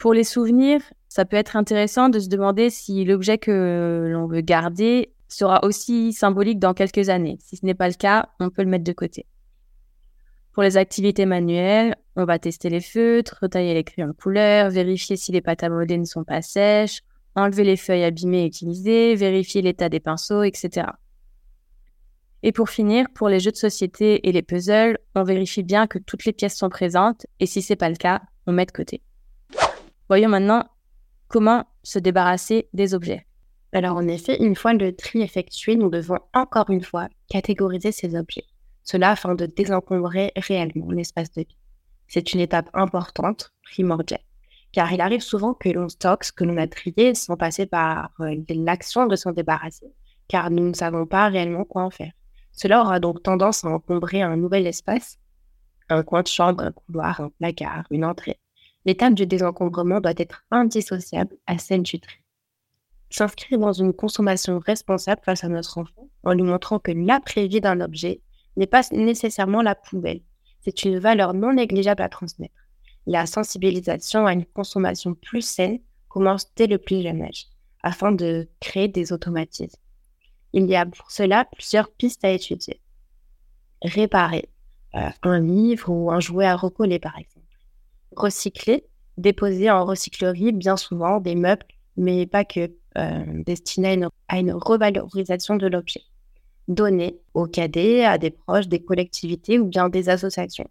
Pour 0.03 0.15
les 0.15 0.25
souvenirs, 0.25 0.81
ça 1.09 1.25
peut 1.25 1.37
être 1.37 1.55
intéressant 1.55 2.09
de 2.09 2.19
se 2.19 2.29
demander 2.29 2.71
si 2.71 3.05
l'objet 3.05 3.39
que 3.39 4.09
l'on 4.11 4.27
veut 4.27 4.41
garder 4.41 5.13
sera 5.29 5.65
aussi 5.65 6.13
symbolique 6.13 6.59
dans 6.59 6.75
quelques 6.75 7.09
années. 7.09 7.39
Si 7.39 7.55
ce 7.55 7.65
n'est 7.65 7.77
pas 7.77 7.87
le 7.87 7.95
cas, 7.95 8.29
on 8.41 8.51
peut 8.51 8.65
le 8.65 8.69
mettre 8.69 8.83
de 8.83 8.93
côté. 8.93 9.27
Pour 10.51 10.65
les 10.65 10.77
activités 10.77 11.25
manuelles, 11.25 11.95
on 12.17 12.25
va 12.25 12.41
tester 12.41 12.69
les 12.69 12.81
feutres, 12.81 13.39
retailler 13.41 13.75
les 13.75 13.85
crayons 13.85 14.09
de 14.09 14.13
couleur, 14.13 14.71
vérifier 14.71 15.17
si 15.17 15.31
les 15.31 15.41
pâtes 15.41 15.63
à 15.63 15.69
modeler 15.69 15.99
ne 15.99 16.05
sont 16.05 16.25
pas 16.25 16.43
sèches, 16.43 17.03
enlever 17.37 17.63
les 17.63 17.77
feuilles 17.77 18.03
abîmées 18.03 18.43
et 18.43 18.47
utilisées, 18.47 19.15
vérifier 19.15 19.63
l'état 19.63 19.89
des 19.89 20.01
pinceaux, 20.01 20.43
etc. 20.43 20.89
Et 22.43 22.51
pour 22.51 22.71
finir, 22.71 23.07
pour 23.15 23.29
les 23.29 23.39
jeux 23.39 23.53
de 23.53 23.57
société 23.57 24.29
et 24.29 24.33
les 24.33 24.43
puzzles, 24.43 24.99
on 25.15 25.23
vérifie 25.23 25.63
bien 25.63 25.87
que 25.87 26.01
toutes 26.01 26.25
les 26.25 26.33
pièces 26.33 26.57
sont 26.57 26.71
présentes 26.71 27.25
et 27.39 27.47
si 27.47 27.63
c'est 27.63 27.77
pas 27.77 27.89
le 27.89 27.95
cas, 27.95 28.21
on 28.49 28.53
met 28.53 28.67
de 28.67 28.73
côté. 28.73 29.01
Voyons 30.13 30.29
maintenant 30.29 30.67
comment 31.29 31.65
se 31.83 31.99
débarrasser 31.99 32.69
des 32.75 32.93
objets. 32.93 33.27
Alors 33.73 33.97
en 33.97 34.07
effet, 34.09 34.45
une 34.45 34.55
fois 34.55 34.75
le 34.75 34.95
tri 34.95 35.23
effectué, 35.23 35.75
nous 35.75 35.89
devons 35.89 36.19
encore 36.35 36.69
une 36.69 36.83
fois 36.83 37.09
catégoriser 37.31 37.93
ces 37.93 38.15
objets. 38.15 38.45
Cela 38.83 39.13
afin 39.13 39.35
de 39.35 39.47
désencombrer 39.47 40.33
réellement 40.37 40.91
l'espace 40.91 41.33
de 41.33 41.41
vie. 41.41 41.57
C'est 42.09 42.35
une 42.35 42.41
étape 42.41 42.69
importante, 42.75 43.55
primordiale, 43.63 44.21
car 44.73 44.93
il 44.93 45.01
arrive 45.01 45.23
souvent 45.23 45.55
que 45.55 45.71
l'on 45.71 45.89
stocke 45.89 46.25
ce 46.25 46.33
que 46.33 46.45
l'on 46.45 46.59
a 46.59 46.67
trié 46.67 47.15
sans 47.15 47.39
passer 47.39 47.65
par 47.65 48.11
euh, 48.21 48.37
l'action 48.51 49.07
de 49.07 49.17
s'en 49.17 49.33
débarrasser, 49.33 49.95
car 50.29 50.51
nous 50.51 50.69
ne 50.69 50.75
savons 50.75 51.07
pas 51.07 51.29
réellement 51.29 51.65
quoi 51.65 51.85
en 51.85 51.91
faire. 51.91 52.13
Cela 52.53 52.83
aura 52.83 53.01
donc 53.01 53.23
tendance 53.23 53.65
à 53.65 53.69
encombrer 53.69 54.21
un 54.21 54.37
nouvel 54.37 54.67
espace, 54.67 55.19
un 55.89 56.03
coin 56.03 56.21
de 56.21 56.29
chambre, 56.29 56.65
un 56.65 56.73
couloir, 56.73 57.19
un 57.23 57.31
placard, 57.31 57.85
une 57.91 58.05
entrée, 58.05 58.39
l'étape 58.85 59.15
du 59.15 59.27
désencombrement 59.27 60.01
doit 60.01 60.13
être 60.17 60.45
indissociable 60.51 61.37
à 61.47 61.59
celle 61.59 61.83
du 61.83 62.01
tri. 62.01 62.17
S'inscrire 63.11 63.59
dans 63.59 63.73
une 63.73 63.93
consommation 63.93 64.59
responsable 64.59 65.21
face 65.25 65.45
à 65.45 65.49
notre 65.49 65.79
enfant 65.79 66.09
en 66.25 66.33
lui 66.33 66.43
montrant 66.43 66.79
que 66.79 66.93
l'après-vie 66.93 67.61
d'un 67.61 67.81
objet 67.81 68.21
n'est 68.57 68.67
pas 68.67 68.83
nécessairement 68.93 69.63
la 69.63 69.75
poubelle. 69.75 70.23
C'est 70.63 70.85
une 70.85 70.99
valeur 70.99 71.35
non 71.35 71.53
négligeable 71.53 72.03
à 72.03 72.09
transmettre. 72.09 72.55
La 73.07 73.27
sensibilisation 73.27 74.27
à 74.27 74.33
une 74.33 74.47
consommation 74.47 75.15
plus 75.15 75.43
saine 75.43 75.81
commence 76.09 76.55
dès 76.55 76.67
le 76.67 76.79
plus 76.79 77.03
jeune 77.03 77.23
âge, 77.23 77.47
afin 77.83 78.13
de 78.13 78.49
créer 78.61 78.89
des 78.89 79.13
automatismes. 79.13 79.81
Il 80.53 80.67
y 80.67 80.77
a 80.77 80.87
pour 80.87 81.11
cela 81.11 81.47
plusieurs 81.47 81.91
pistes 81.91 82.25
à 82.25 82.31
étudier. 82.31 82.81
Réparer 83.83 84.49
euh, 84.95 85.09
un 85.23 85.41
livre 85.41 85.91
ou 85.91 86.11
un 86.11 86.21
jouet 86.21 86.47
à 86.47 86.55
recoller, 86.55 86.99
par 86.99 87.19
exemple 87.19 87.32
recycler, 88.17 88.85
déposer 89.17 89.71
en 89.71 89.85
recyclerie 89.85 90.53
bien 90.53 90.77
souvent 90.77 91.21
des 91.21 91.35
meubles, 91.35 91.67
mais 91.97 92.27
pas 92.27 92.45
que, 92.45 92.71
euh, 92.99 93.25
destinés 93.47 94.01
à 94.29 94.39
une, 94.39 94.53
revalorisation 94.53 95.57
de 95.57 95.67
l'objet. 95.67 96.03
Donner 96.69 97.19
aux 97.35 97.47
cadets, 97.47 98.05
à 98.05 98.19
des 98.19 98.31
proches, 98.31 98.69
des 98.69 98.83
collectivités 98.83 99.59
ou 99.59 99.67
bien 99.67 99.89
des 99.89 100.09
associations. 100.09 100.69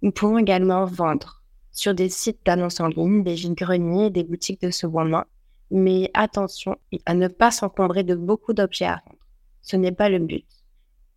Nous 0.00 0.12
pouvons 0.12 0.38
également 0.38 0.84
vendre 0.84 1.42
sur 1.70 1.94
des 1.94 2.08
sites 2.08 2.40
d'annonces 2.44 2.80
en 2.80 2.88
ligne, 2.88 3.22
des 3.22 3.34
vides-greniers, 3.34 4.10
des 4.10 4.24
boutiques 4.24 4.60
de 4.60 4.70
seconde 4.70 5.10
main, 5.10 5.24
mais 5.70 6.10
attention 6.14 6.76
à 7.06 7.14
ne 7.14 7.28
pas 7.28 7.50
s'encombrer 7.50 8.02
de 8.02 8.14
beaucoup 8.14 8.52
d'objets 8.52 8.86
à 8.86 9.02
vendre. 9.06 9.18
Ce 9.62 9.76
n'est 9.76 9.92
pas 9.92 10.08
le 10.08 10.18
but. 10.18 10.46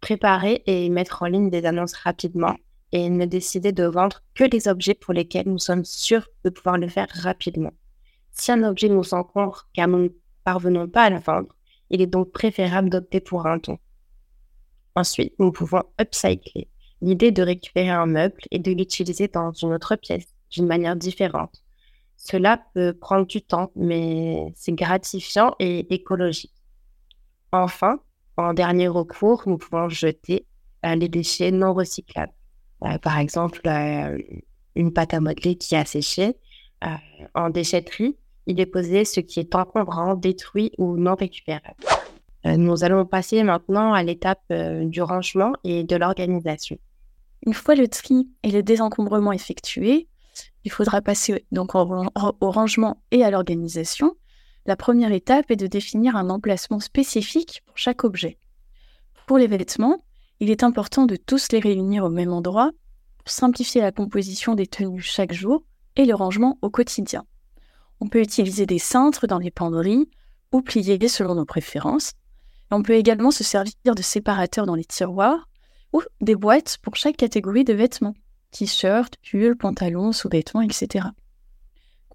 Préparer 0.01 0.63
et 0.65 0.89
mettre 0.89 1.23
en 1.23 1.25
ligne 1.25 1.49
des 1.49 1.65
annonces 1.65 1.95
rapidement 1.95 2.55
et 2.95 3.09
ne 3.09 3.25
décider 3.25 3.73
de 3.73 3.83
vendre 3.83 4.23
que 4.35 4.45
les 4.45 4.69
objets 4.69 4.93
pour 4.93 5.13
lesquels 5.13 5.49
nous 5.49 5.59
sommes 5.59 5.83
sûrs 5.83 6.29
de 6.45 6.49
pouvoir 6.49 6.77
le 6.77 6.87
faire 6.87 7.09
rapidement. 7.11 7.73
Si 8.31 8.53
un 8.53 8.63
objet 8.63 8.87
nous 8.87 9.13
encombre 9.13 9.67
car 9.73 9.89
nous 9.89 10.03
ne 10.03 10.09
parvenons 10.45 10.87
pas 10.87 11.03
à 11.03 11.09
le 11.09 11.19
vendre, 11.19 11.53
il 11.89 12.01
est 12.01 12.07
donc 12.07 12.31
préférable 12.31 12.89
d'opter 12.89 13.19
pour 13.19 13.47
un 13.47 13.57
don. 13.57 13.77
Ensuite, 14.95 15.33
nous 15.39 15.51
pouvons 15.51 15.83
upcycler, 15.99 16.69
l'idée 17.01 17.31
de 17.31 17.43
récupérer 17.43 17.89
un 17.89 18.05
meuble 18.05 18.39
et 18.49 18.59
de 18.59 18.71
l'utiliser 18.71 19.27
dans 19.27 19.51
une 19.51 19.73
autre 19.73 19.97
pièce, 19.97 20.33
d'une 20.51 20.65
manière 20.65 20.95
différente. 20.95 21.63
Cela 22.15 22.63
peut 22.73 22.93
prendre 22.93 23.27
du 23.27 23.41
temps, 23.41 23.73
mais 23.75 24.53
c'est 24.55 24.71
gratifiant 24.71 25.53
et 25.59 25.93
écologique. 25.93 26.55
Enfin, 27.51 27.99
en 28.37 28.53
dernier 28.53 28.87
recours, 28.87 29.43
nous 29.47 29.57
pouvons 29.57 29.89
jeter 29.89 30.47
euh, 30.85 30.95
les 30.95 31.09
déchets 31.09 31.51
non 31.51 31.73
recyclables. 31.73 32.31
Euh, 32.83 32.97
par 32.97 33.19
exemple, 33.19 33.61
euh, 33.67 34.17
une 34.75 34.93
pâte 34.93 35.13
à 35.13 35.19
modeler 35.19 35.55
qui 35.55 35.75
a 35.75 35.85
séché. 35.85 36.35
en 37.33 37.49
déchetterie, 37.49 38.15
il 38.45 38.59
est 38.59 38.65
posé 38.67 39.05
ce 39.05 39.19
qui 39.19 39.39
est 39.39 39.55
encombrant, 39.55 40.15
détruit 40.15 40.71
ou 40.77 40.97
non 40.97 41.15
récupérable. 41.15 41.81
nous 42.43 42.83
allons 42.83 43.05
passer 43.05 43.41
maintenant 43.41 43.93
à 43.93 44.03
l'étape 44.03 44.51
du 44.51 45.01
rangement 45.01 45.53
et 45.63 45.83
de 45.83 45.95
l'organisation. 45.95 46.77
Une 47.47 47.53
fois 47.53 47.73
le 47.73 47.87
tri 47.87 48.27
et 48.43 48.51
le 48.51 48.61
désencombrement 48.61 49.31
effectués, 49.31 50.07
il 50.63 50.71
faudra 50.71 51.01
passer 51.01 51.45
donc 51.51 51.75
au 51.75 52.51
rangement 52.51 53.01
et 53.11 53.23
à 53.23 53.31
l'organisation. 53.31 54.15
La 54.65 54.75
première 54.75 55.11
étape 55.11 55.51
est 55.51 55.55
de 55.55 55.67
définir 55.67 56.15
un 56.15 56.29
emplacement 56.29 56.79
spécifique 56.79 57.61
pour 57.65 57.77
chaque 57.77 58.03
objet. 58.03 58.39
Pour 59.27 59.37
les 59.37 59.47
vêtements, 59.47 60.04
il 60.39 60.49
est 60.49 60.63
important 60.63 61.05
de 61.05 61.15
tous 61.15 61.51
les 61.51 61.59
réunir 61.59 62.03
au 62.03 62.09
même 62.09 62.33
endroit 62.33 62.71
pour 63.17 63.29
simplifier 63.29 63.81
la 63.81 63.91
composition 63.91 64.55
des 64.55 64.67
tenues 64.67 65.01
chaque 65.01 65.33
jour 65.33 65.63
et 65.95 66.05
le 66.05 66.15
rangement 66.15 66.57
au 66.61 66.69
quotidien. 66.69 67.25
On 67.99 68.07
peut 68.07 68.21
utiliser 68.21 68.65
des 68.65 68.79
cintres 68.79 69.27
dans 69.27 69.39
les 69.39 69.51
penderies 69.51 70.09
ou 70.51 70.61
plier 70.61 71.07
selon 71.07 71.35
nos 71.35 71.45
préférences. 71.45 72.13
on 72.71 72.83
peut 72.83 72.93
également 72.93 73.31
se 73.31 73.43
servir 73.43 73.95
de 73.95 74.01
séparateurs 74.01 74.65
dans 74.65 74.75
les 74.75 74.85
tiroirs 74.85 75.47
ou 75.93 76.01
des 76.21 76.35
boîtes 76.35 76.77
pour 76.81 76.95
chaque 76.95 77.17
catégorie 77.17 77.63
de 77.63 77.73
vêtements 77.73 78.15
t-shirts, 78.51 79.17
pulls, 79.21 79.57
pantalons, 79.57 80.13
sous-vêtements, 80.13 80.61
etc. 80.61 81.07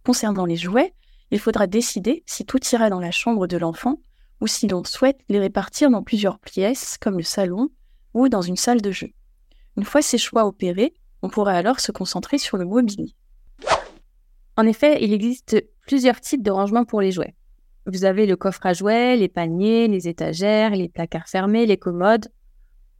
Concernant 0.04 0.46
les 0.46 0.56
jouets, 0.56 0.94
il 1.30 1.38
faudra 1.38 1.66
décider 1.66 2.22
si 2.26 2.46
tout 2.46 2.60
ira 2.72 2.88
dans 2.88 3.00
la 3.00 3.10
chambre 3.10 3.46
de 3.46 3.58
l'enfant 3.58 4.00
ou 4.40 4.46
si 4.46 4.66
l'on 4.66 4.82
souhaite 4.84 5.20
les 5.28 5.38
répartir 5.38 5.90
dans 5.90 6.02
plusieurs 6.02 6.38
pièces 6.38 6.96
comme 6.98 7.18
le 7.18 7.22
salon 7.22 7.68
ou 8.14 8.28
dans 8.28 8.42
une 8.42 8.56
salle 8.56 8.80
de 8.80 8.90
jeu. 8.90 9.08
Une 9.76 9.84
fois 9.84 10.02
ces 10.02 10.18
choix 10.18 10.46
opérés, 10.46 10.94
on 11.22 11.28
pourra 11.28 11.52
alors 11.52 11.80
se 11.80 11.92
concentrer 11.92 12.38
sur 12.38 12.56
le 12.56 12.64
mobilier. 12.64 13.14
En 14.56 14.66
effet, 14.66 15.02
il 15.02 15.12
existe 15.12 15.62
plusieurs 15.86 16.20
types 16.20 16.42
de 16.42 16.50
rangements 16.50 16.84
pour 16.84 17.00
les 17.00 17.12
jouets. 17.12 17.34
Vous 17.86 18.04
avez 18.04 18.26
le 18.26 18.36
coffre 18.36 18.66
à 18.66 18.72
jouets, 18.72 19.16
les 19.16 19.28
paniers, 19.28 19.88
les 19.88 20.08
étagères, 20.08 20.70
les 20.70 20.88
placards 20.88 21.28
fermés, 21.28 21.66
les 21.66 21.78
commodes, 21.78 22.28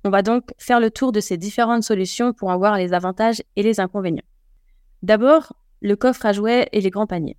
on 0.02 0.10
va 0.10 0.22
donc 0.22 0.44
faire 0.56 0.80
le 0.80 0.90
tour 0.90 1.12
de 1.12 1.20
ces 1.20 1.36
différentes 1.36 1.82
solutions 1.82 2.32
pour 2.32 2.48
en 2.48 2.56
voir 2.56 2.78
les 2.78 2.94
avantages 2.94 3.42
et 3.56 3.62
les 3.62 3.80
inconvénients. 3.80 4.24
D'abord, 5.02 5.52
le 5.82 5.94
coffre 5.94 6.24
à 6.24 6.32
jouets 6.32 6.68
et 6.72 6.80
les 6.80 6.90
grands 6.90 7.06
paniers. 7.06 7.36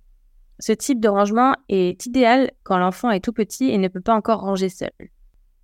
Ce 0.60 0.72
type 0.72 1.00
de 1.00 1.08
rangement 1.08 1.56
est 1.68 2.06
idéal 2.06 2.52
quand 2.62 2.78
l'enfant 2.78 3.10
est 3.10 3.20
tout 3.20 3.32
petit 3.32 3.70
et 3.70 3.78
ne 3.78 3.88
peut 3.88 4.00
pas 4.00 4.14
encore 4.14 4.40
ranger 4.40 4.68
seul. 4.68 4.92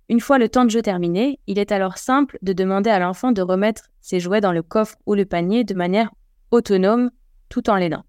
Une 0.09 0.21
fois 0.21 0.39
le 0.39 0.49
temps 0.49 0.65
de 0.65 0.71
jeu 0.71 0.81
terminé, 0.81 1.39
il 1.45 1.59
est 1.59 1.71
alors 1.71 1.99
simple 1.99 2.39
de 2.41 2.51
demander 2.51 2.89
à 2.89 2.97
l'enfant 2.97 3.31
de 3.31 3.43
remettre 3.43 3.83
ses 4.01 4.19
jouets 4.19 4.41
dans 4.41 4.51
le 4.51 4.63
coffre 4.63 4.97
ou 5.05 5.13
le 5.13 5.23
panier 5.25 5.63
de 5.63 5.75
manière 5.75 6.09
autonome 6.49 7.11
tout 7.47 7.69
en 7.69 7.75
l'aidant. 7.75 8.03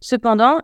Cependant, 0.00 0.60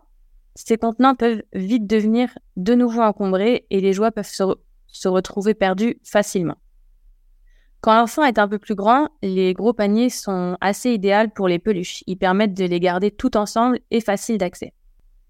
ces 0.53 0.77
contenants 0.77 1.15
peuvent 1.15 1.41
vite 1.53 1.87
devenir 1.87 2.29
de 2.57 2.75
nouveau 2.75 3.01
encombrés 3.01 3.65
et 3.71 3.81
les 3.81 3.91
jouets 3.91 4.11
peuvent 4.11 4.29
se, 4.29 5.07
retrouver 5.07 5.55
perdus 5.55 5.99
facilement. 6.03 6.57
Quand 7.81 7.97
l'enfant 7.97 8.23
est 8.23 8.37
un 8.37 8.47
peu 8.47 8.59
plus 8.59 8.75
grand, 8.75 9.09
les 9.23 9.53
gros 9.55 9.73
paniers 9.73 10.11
sont 10.11 10.57
assez 10.61 10.91
idéaux 10.91 11.27
pour 11.33 11.47
les 11.47 11.57
peluches. 11.57 12.03
Ils 12.05 12.17
permettent 12.17 12.53
de 12.53 12.65
les 12.65 12.79
garder 12.79 13.09
tout 13.09 13.35
ensemble 13.35 13.79
et 13.89 13.99
faciles 13.99 14.37
d'accès. 14.37 14.73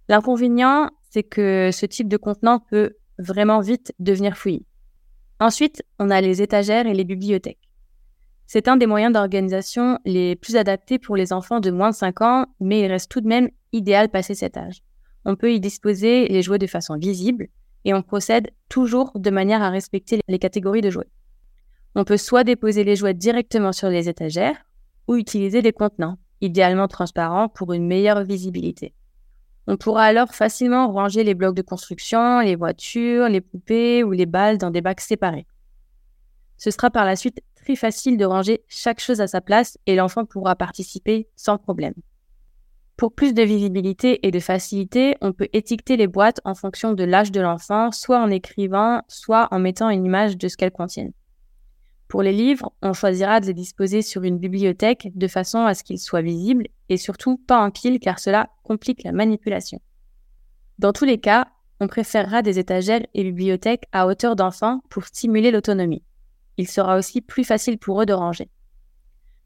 L'inconvénient, 0.10 0.90
c'est 1.10 1.24
que 1.24 1.70
ce 1.72 1.86
type 1.86 2.10
de 2.10 2.18
contenant 2.18 2.60
peut 2.60 2.98
vraiment 3.18 3.62
vite 3.62 3.94
devenir 4.00 4.36
fouillis. 4.36 4.66
Ensuite, 5.40 5.84
on 6.00 6.10
a 6.10 6.22
les 6.22 6.42
étagères 6.42 6.88
et 6.88 6.94
les 6.94 7.04
bibliothèques. 7.04 7.70
C'est 8.46 8.68
un 8.68 8.78
des 8.78 8.86
moyens 8.86 9.14
d'organisation 9.14 10.00
les 10.06 10.36
plus 10.36 10.56
adaptés 10.56 11.00
pour 11.00 11.16
les 11.16 11.34
enfants 11.34 11.60
de 11.60 11.72
moins 11.72 11.90
de 11.90 11.96
5 11.96 12.22
ans, 12.22 12.46
mais 12.60 12.82
il 12.82 12.88
reste 12.88 13.10
tout 13.10 13.22
de 13.22 13.28
même 13.28 13.50
idéal 13.72 14.10
passé 14.10 14.36
cet 14.36 14.58
âge. 14.58 14.84
On 15.26 15.36
peut 15.36 15.54
y 15.54 15.60
disposer 15.60 16.28
les 16.28 16.42
jouets 16.42 16.60
de 16.60 16.68
façon 16.68 16.98
visible 16.98 17.48
et 17.86 17.94
on 17.94 18.02
procède 18.02 18.52
toujours 18.70 19.12
de 19.16 19.30
manière 19.30 19.62
à 19.62 19.70
respecter 19.70 20.20
les 20.28 20.40
catégories 20.40 20.82
de 20.82 20.90
jouets. 20.90 21.10
On 21.96 22.04
peut 22.04 22.18
soit 22.18 22.44
déposer 22.44 22.84
les 22.84 22.96
jouets 22.96 23.14
directement 23.14 23.72
sur 23.72 23.90
les 23.90 24.10
étagères 24.10 24.66
ou 25.08 25.16
utiliser 25.16 25.62
des 25.62 25.74
contenants, 25.74 26.18
idéalement 26.42 26.88
transparents 26.88 27.50
pour 27.50 27.74
une 27.74 27.88
meilleure 27.88 28.24
visibilité. 28.24 28.94
On 29.68 29.78
pourra 29.78 30.04
alors 30.04 30.34
facilement 30.34 30.92
ranger 30.92 31.24
les 31.24 31.36
blocs 31.36 31.56
de 31.56 31.62
construction, 31.62 32.42
les 32.42 32.56
voitures, 32.56 33.30
les 33.30 33.42
poupées 33.42 34.04
ou 34.04 34.12
les 34.12 34.26
balles 34.26 34.58
dans 34.58 34.72
des 34.72 34.82
bacs 34.82 35.02
séparés. 35.02 35.48
Ce 36.58 36.70
sera 36.70 36.90
par 36.90 37.06
la 37.06 37.16
suite 37.16 37.42
très 37.56 37.76
facile 37.76 38.18
de 38.18 38.26
ranger 38.26 38.64
chaque 38.68 39.00
chose 39.00 39.22
à 39.22 39.28
sa 39.28 39.42
place 39.42 39.78
et 39.86 39.96
l'enfant 39.96 40.26
pourra 40.26 40.56
participer 40.56 41.28
sans 41.36 41.58
problème. 41.58 41.94
Pour 42.98 43.14
plus 43.14 43.34
de 43.34 43.42
visibilité 43.42 44.26
et 44.28 44.32
de 44.32 44.40
facilité, 44.40 45.16
on 45.22 45.34
peut 45.34 45.50
étiqueter 45.54 45.98
les 45.98 46.08
boîtes 46.08 46.42
en 46.46 46.54
fonction 46.54 46.94
de 46.94 47.04
l'âge 47.04 47.32
de 47.32 47.42
l'enfant, 47.42 47.92
soit 47.92 48.20
en 48.20 48.30
écrivant, 48.30 49.02
soit 49.08 49.48
en 49.52 49.60
mettant 49.60 49.90
une 49.90 50.06
image 50.06 50.38
de 50.38 50.48
ce 50.48 50.58
qu'elles 50.58 50.72
contiennent. 50.72 51.14
Pour 52.14 52.22
les 52.22 52.32
livres, 52.32 52.72
on 52.84 52.94
choisira 52.94 53.40
de 53.40 53.48
les 53.48 53.56
disposer 53.56 54.04
sur 54.04 54.22
une 54.22 54.38
bibliothèque 54.38 55.12
de 55.16 55.28
façon 55.28 55.66
à 55.66 55.74
ce 55.74 55.84
qu'ils 55.84 55.98
soient 55.98 56.22
visibles 56.22 56.68
et 56.88 56.98
surtout 56.98 57.38
pas 57.38 57.60
en 57.60 57.72
pile 57.72 58.00
car 58.00 58.20
cela 58.20 58.52
complique 58.62 59.04
la 59.04 59.12
manipulation. 59.12 59.82
Dans 60.78 60.94
tous 60.94 61.06
les 61.06 61.20
cas, 61.20 61.48
on 61.80 61.88
préférera 61.88 62.44
des 62.44 62.60
étagères 62.60 63.04
et 63.16 63.24
bibliothèques 63.24 63.86
à 63.94 64.06
hauteur 64.06 64.36
d'enfant 64.36 64.84
pour 64.92 65.06
stimuler 65.06 65.50
l'autonomie. 65.50 66.04
Il 66.58 66.68
sera 66.68 66.98
aussi 67.00 67.20
plus 67.20 67.44
facile 67.44 67.80
pour 67.80 68.00
eux 68.00 68.06
de 68.06 68.14
ranger. 68.14 68.52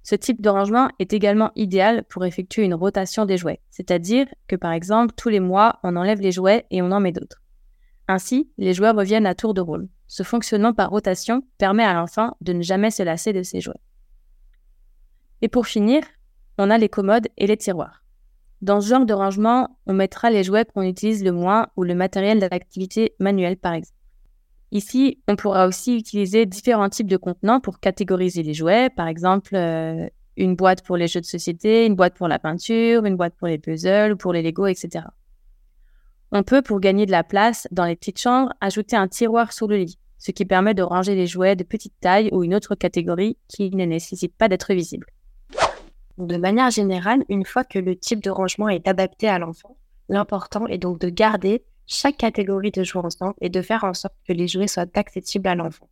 Ce 0.04 0.16
type 0.16 0.42
de 0.42 0.50
rangement 0.50 0.90
est 1.00 1.14
également 1.14 1.52
idéal 1.56 2.04
pour 2.10 2.26
effectuer 2.26 2.66
une 2.66 2.76
rotation 2.76 3.24
des 3.24 3.38
jouets, 3.38 3.62
c'est-à-dire 3.72 4.28
que 4.50 4.58
par 4.58 4.74
exemple 4.74 5.14
tous 5.16 5.30
les 5.30 5.40
mois 5.40 5.80
on 5.84 5.96
enlève 5.96 6.20
les 6.20 6.34
jouets 6.34 6.66
et 6.70 6.82
on 6.82 6.92
en 6.92 7.00
met 7.00 7.14
d'autres. 7.14 7.42
Ainsi, 8.10 8.52
les 8.58 8.74
joueurs 8.74 8.98
reviennent 8.98 9.26
à 9.26 9.36
tour 9.36 9.54
de 9.54 9.62
rôle. 9.62 9.88
Ce 10.08 10.24
fonctionnement 10.24 10.74
par 10.74 10.90
rotation 10.90 11.44
permet 11.58 11.84
à 11.84 11.94
l'enfant 11.94 12.36
de 12.42 12.54
ne 12.54 12.62
jamais 12.62 12.92
se 12.92 13.04
lasser 13.04 13.34
de 13.34 13.44
ses 13.44 13.62
jouets. 13.62 13.82
Et 15.42 15.50
pour 15.50 15.68
finir, 15.68 16.02
on 16.58 16.70
a 16.70 16.78
les 16.78 16.90
commodes 16.90 17.28
et 17.38 17.48
les 17.48 17.58
tiroirs. 17.58 18.04
Dans 18.62 18.82
ce 18.82 18.88
genre 18.88 19.06
de 19.06 19.14
rangement, 19.14 19.78
on 19.86 19.94
mettra 19.94 20.32
les 20.32 20.44
jouets 20.44 20.66
qu'on 20.66 20.82
utilise 20.82 21.24
le 21.24 21.32
moins 21.32 21.68
ou 21.76 21.84
le 21.84 21.94
matériel 21.94 22.40
d'activité 22.40 23.14
manuelle 23.20 23.58
par 23.58 23.74
exemple. 23.74 23.94
Ici, 24.72 25.22
on 25.28 25.36
pourra 25.36 25.68
aussi 25.68 25.96
utiliser 25.96 26.46
différents 26.46 26.90
types 26.90 27.08
de 27.08 27.18
contenants 27.18 27.62
pour 27.62 27.80
catégoriser 27.80 28.44
les 28.44 28.54
jouets, 28.54 28.90
par 28.90 29.08
exemple 29.08 29.56
euh, 29.56 30.08
une 30.36 30.56
boîte 30.56 30.84
pour 30.84 30.98
les 30.98 31.08
jeux 31.08 31.22
de 31.22 31.26
société, 31.26 31.86
une 31.86 31.96
boîte 31.96 32.16
pour 32.16 32.28
la 32.28 32.40
peinture, 32.40 33.06
une 33.06 33.16
boîte 33.16 33.36
pour 33.38 33.48
les 33.48 33.60
puzzles 33.60 34.14
ou 34.14 34.18
pour 34.18 34.34
les 34.34 34.42
Lego, 34.42 34.68
etc. 34.68 35.06
On 36.32 36.44
peut, 36.44 36.62
pour 36.62 36.80
gagner 36.80 37.06
de 37.06 37.12
la 37.12 37.24
place 37.24 37.68
dans 37.72 37.86
les 37.86 37.96
petites 37.96 38.20
chambres, 38.20 38.52
ajouter 38.60 38.96
un 38.96 39.08
tiroir 39.08 39.54
sous 39.54 39.68
le 39.68 39.78
lit, 39.78 39.98
ce 40.18 40.32
qui 40.32 40.46
permet 40.46 40.74
de 40.74 40.84
ranger 40.84 41.16
les 41.16 41.28
jouets 41.28 41.56
de 41.56 41.64
petite 41.64 41.94
taille 42.02 42.30
ou 42.34 42.44
une 42.44 42.54
autre 42.54 42.76
catégorie 42.76 43.38
qui 43.48 43.70
ne 43.72 43.86
nécessite 43.86 44.36
pas 44.36 44.50
d'être 44.50 44.74
visible. 44.74 45.08
De 46.18 46.38
manière 46.38 46.72
générale, 46.72 47.24
une 47.30 47.46
fois 47.46 47.64
que 47.64 47.80
le 47.80 47.96
type 47.96 48.22
de 48.22 48.30
rangement 48.30 48.68
est 48.68 48.88
adapté 48.88 49.30
à 49.30 49.40
l'enfant, 49.40 49.78
l'important 50.10 50.68
est 50.68 50.80
donc 50.80 51.00
de 51.00 51.10
garder 51.10 51.64
chaque 51.86 52.18
catégorie 52.18 52.72
de 52.72 52.84
jouets 52.84 53.06
ensemble 53.06 53.36
et 53.40 53.50
de 53.50 53.62
faire 53.62 53.86
en 53.86 53.94
sorte 53.94 54.16
que 54.28 54.34
les 54.34 54.48
jouets 54.48 54.68
soient 54.68 54.86
accessibles 54.96 55.48
à 55.48 55.56
l'enfant. 55.56 55.88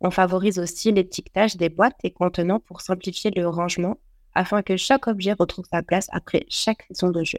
On 0.00 0.10
favorise 0.10 0.58
aussi 0.58 0.92
l'étiquetage 0.92 1.56
des 1.56 1.70
boîtes 1.70 1.96
et 2.02 2.10
contenants 2.10 2.60
pour 2.60 2.82
simplifier 2.82 3.30
le 3.30 3.48
rangement 3.48 3.96
afin 4.34 4.62
que 4.62 4.76
chaque 4.76 5.06
objet 5.06 5.32
retrouve 5.32 5.64
sa 5.70 5.82
place 5.82 6.08
après 6.12 6.44
chaque 6.48 6.82
saison 6.90 7.10
de 7.10 7.24
jeu. 7.24 7.38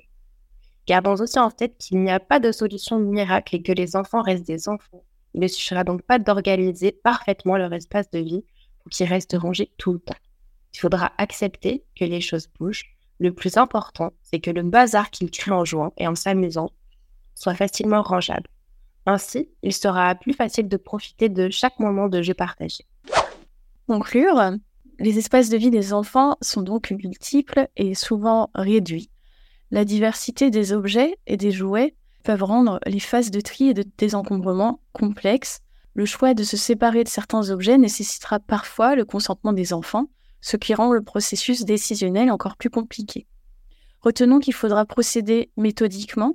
Gardons 0.87 1.15
aussi 1.15 1.39
en 1.39 1.49
tête 1.49 1.77
qu'il 1.79 1.99
n'y 1.99 2.11
a 2.11 2.19
pas 2.19 2.39
de 2.39 2.51
solution 2.51 2.99
miracle 2.99 3.55
et 3.55 3.63
que 3.63 3.71
les 3.71 3.95
enfants 3.95 4.21
restent 4.21 4.45
des 4.45 4.69
enfants. 4.69 5.03
Il 5.33 5.41
ne 5.41 5.47
suffira 5.47 5.83
donc 5.83 6.03
pas 6.03 6.19
d'organiser 6.19 6.91
parfaitement 6.91 7.57
leur 7.57 7.73
espace 7.73 8.09
de 8.11 8.19
vie 8.19 8.45
pour 8.79 8.89
qu'ils 8.91 9.07
restent 9.07 9.35
rangés 9.37 9.71
tout 9.77 9.93
le 9.93 9.99
temps. 9.99 10.15
Il 10.73 10.79
faudra 10.79 11.11
accepter 11.17 11.83
que 11.95 12.05
les 12.05 12.21
choses 12.21 12.47
bougent. 12.59 12.85
Le 13.19 13.33
plus 13.33 13.57
important, 13.57 14.13
c'est 14.21 14.39
que 14.39 14.51
le 14.51 14.61
bazar 14.61 15.09
qu'ils 15.09 15.31
créent 15.31 15.51
en 15.51 15.65
jouant 15.65 15.93
et 15.97 16.07
en 16.07 16.15
s'amusant 16.15 16.69
soit 17.33 17.55
facilement 17.55 18.01
rangeable. 18.01 18.47
Ainsi, 19.05 19.49
il 19.61 19.73
sera 19.73 20.15
plus 20.15 20.33
facile 20.33 20.67
de 20.67 20.77
profiter 20.77 21.29
de 21.29 21.49
chaque 21.49 21.79
moment 21.79 22.07
de 22.07 22.21
jeu 22.21 22.33
partagé. 22.33 22.85
Conclure, 23.87 24.51
Les 24.99 25.17
espaces 25.17 25.49
de 25.49 25.57
vie 25.57 25.69
des 25.69 25.93
enfants 25.93 26.37
sont 26.41 26.61
donc 26.61 26.91
multiples 26.91 27.67
et 27.75 27.93
souvent 27.93 28.49
réduits. 28.55 29.09
La 29.71 29.85
diversité 29.85 30.49
des 30.49 30.73
objets 30.73 31.17
et 31.25 31.37
des 31.37 31.51
jouets 31.51 31.95
peuvent 32.23 32.43
rendre 32.43 32.79
les 32.85 32.99
phases 32.99 33.31
de 33.31 33.41
tri 33.41 33.69
et 33.69 33.73
de 33.73 33.83
désencombrement 33.97 34.81
complexes. 34.93 35.59
Le 35.93 36.05
choix 36.05 36.33
de 36.33 36.43
se 36.43 36.57
séparer 36.57 37.03
de 37.03 37.09
certains 37.09 37.49
objets 37.49 37.77
nécessitera 37.77 38.39
parfois 38.39 38.95
le 38.95 39.05
consentement 39.05 39.53
des 39.53 39.73
enfants, 39.73 40.07
ce 40.41 40.57
qui 40.57 40.73
rend 40.73 40.91
le 40.91 41.01
processus 41.01 41.65
décisionnel 41.65 42.31
encore 42.31 42.57
plus 42.57 42.69
compliqué. 42.69 43.25
Retenons 44.01 44.39
qu'il 44.39 44.53
faudra 44.53 44.85
procéder 44.85 45.49
méthodiquement, 45.57 46.31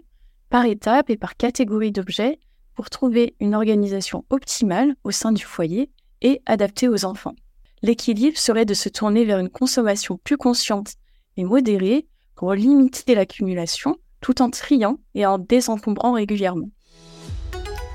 par 0.48 0.64
étapes 0.64 1.10
et 1.10 1.16
par 1.16 1.36
catégorie 1.36 1.92
d'objets, 1.92 2.40
pour 2.74 2.90
trouver 2.90 3.36
une 3.38 3.54
organisation 3.54 4.24
optimale 4.30 4.96
au 5.04 5.10
sein 5.10 5.30
du 5.30 5.44
foyer 5.44 5.90
et 6.22 6.40
adaptée 6.46 6.88
aux 6.88 7.04
enfants. 7.04 7.34
L'équilibre 7.82 8.38
serait 8.38 8.64
de 8.64 8.74
se 8.74 8.88
tourner 8.88 9.24
vers 9.24 9.38
une 9.38 9.48
consommation 9.48 10.18
plus 10.24 10.36
consciente 10.36 10.94
et 11.36 11.44
modérée 11.44 12.06
pour 12.40 12.54
limiter 12.54 13.14
l'accumulation 13.14 13.96
tout 14.22 14.40
en 14.40 14.48
triant 14.48 14.96
et 15.14 15.26
en 15.26 15.36
désencombrant 15.36 16.12
régulièrement. 16.12 16.70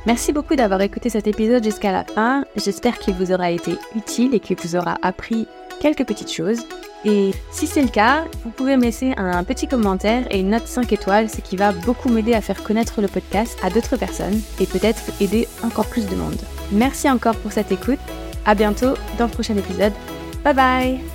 Merci 0.06 0.34
beaucoup 0.34 0.56
d'avoir 0.56 0.82
écouté 0.82 1.10
cet 1.10 1.26
épisode 1.26 1.64
jusqu'à 1.64 1.92
la 1.92 2.04
fin. 2.04 2.46
J'espère 2.56 3.00
qu'il 3.00 3.16
vous 3.16 3.32
aura 3.32 3.50
été 3.50 3.72
utile 3.96 4.36
et 4.36 4.40
qu'il 4.40 4.56
vous 4.58 4.76
aura 4.76 4.98
appris 5.02 5.48
quelques 5.82 6.06
petites 6.06 6.32
choses. 6.32 6.60
Et 7.06 7.32
si 7.50 7.66
c'est 7.66 7.82
le 7.82 7.88
cas, 7.88 8.26
vous 8.44 8.52
pouvez 8.52 8.78
me 8.78 8.84
laisser 8.84 9.16
un 9.18 9.44
petit 9.44 9.68
commentaire 9.68 10.28
et 10.30 10.42
une 10.42 10.52
note 10.52 10.68
5 10.68 10.94
étoiles, 10.94 11.28
ce 11.28 11.42
qui 11.42 11.56
va 11.56 11.72
beaucoup 11.72 12.10
m'aider 12.10 12.36
à 12.36 12.42
faire 12.42 12.62
connaître 12.62 13.02
le 13.02 13.08
podcast 13.08 13.58
à 13.64 13.72
d'autres 13.72 13.98
personnes 13.98 14.40
et 14.60 14.68
peut-être 14.68 15.02
aider 15.22 15.48
encore 15.64 15.88
plus 15.88 16.06
de 16.06 16.16
monde. 16.16 16.40
Merci 16.72 17.10
encore 17.10 17.36
pour 17.38 17.52
cette 17.52 17.72
écoute. 17.72 18.00
À 18.46 18.54
bientôt 18.54 18.94
dans 19.18 19.26
le 19.26 19.32
prochain 19.32 19.58
épisode. 19.58 19.94
Bye 20.44 20.54
bye 20.54 21.15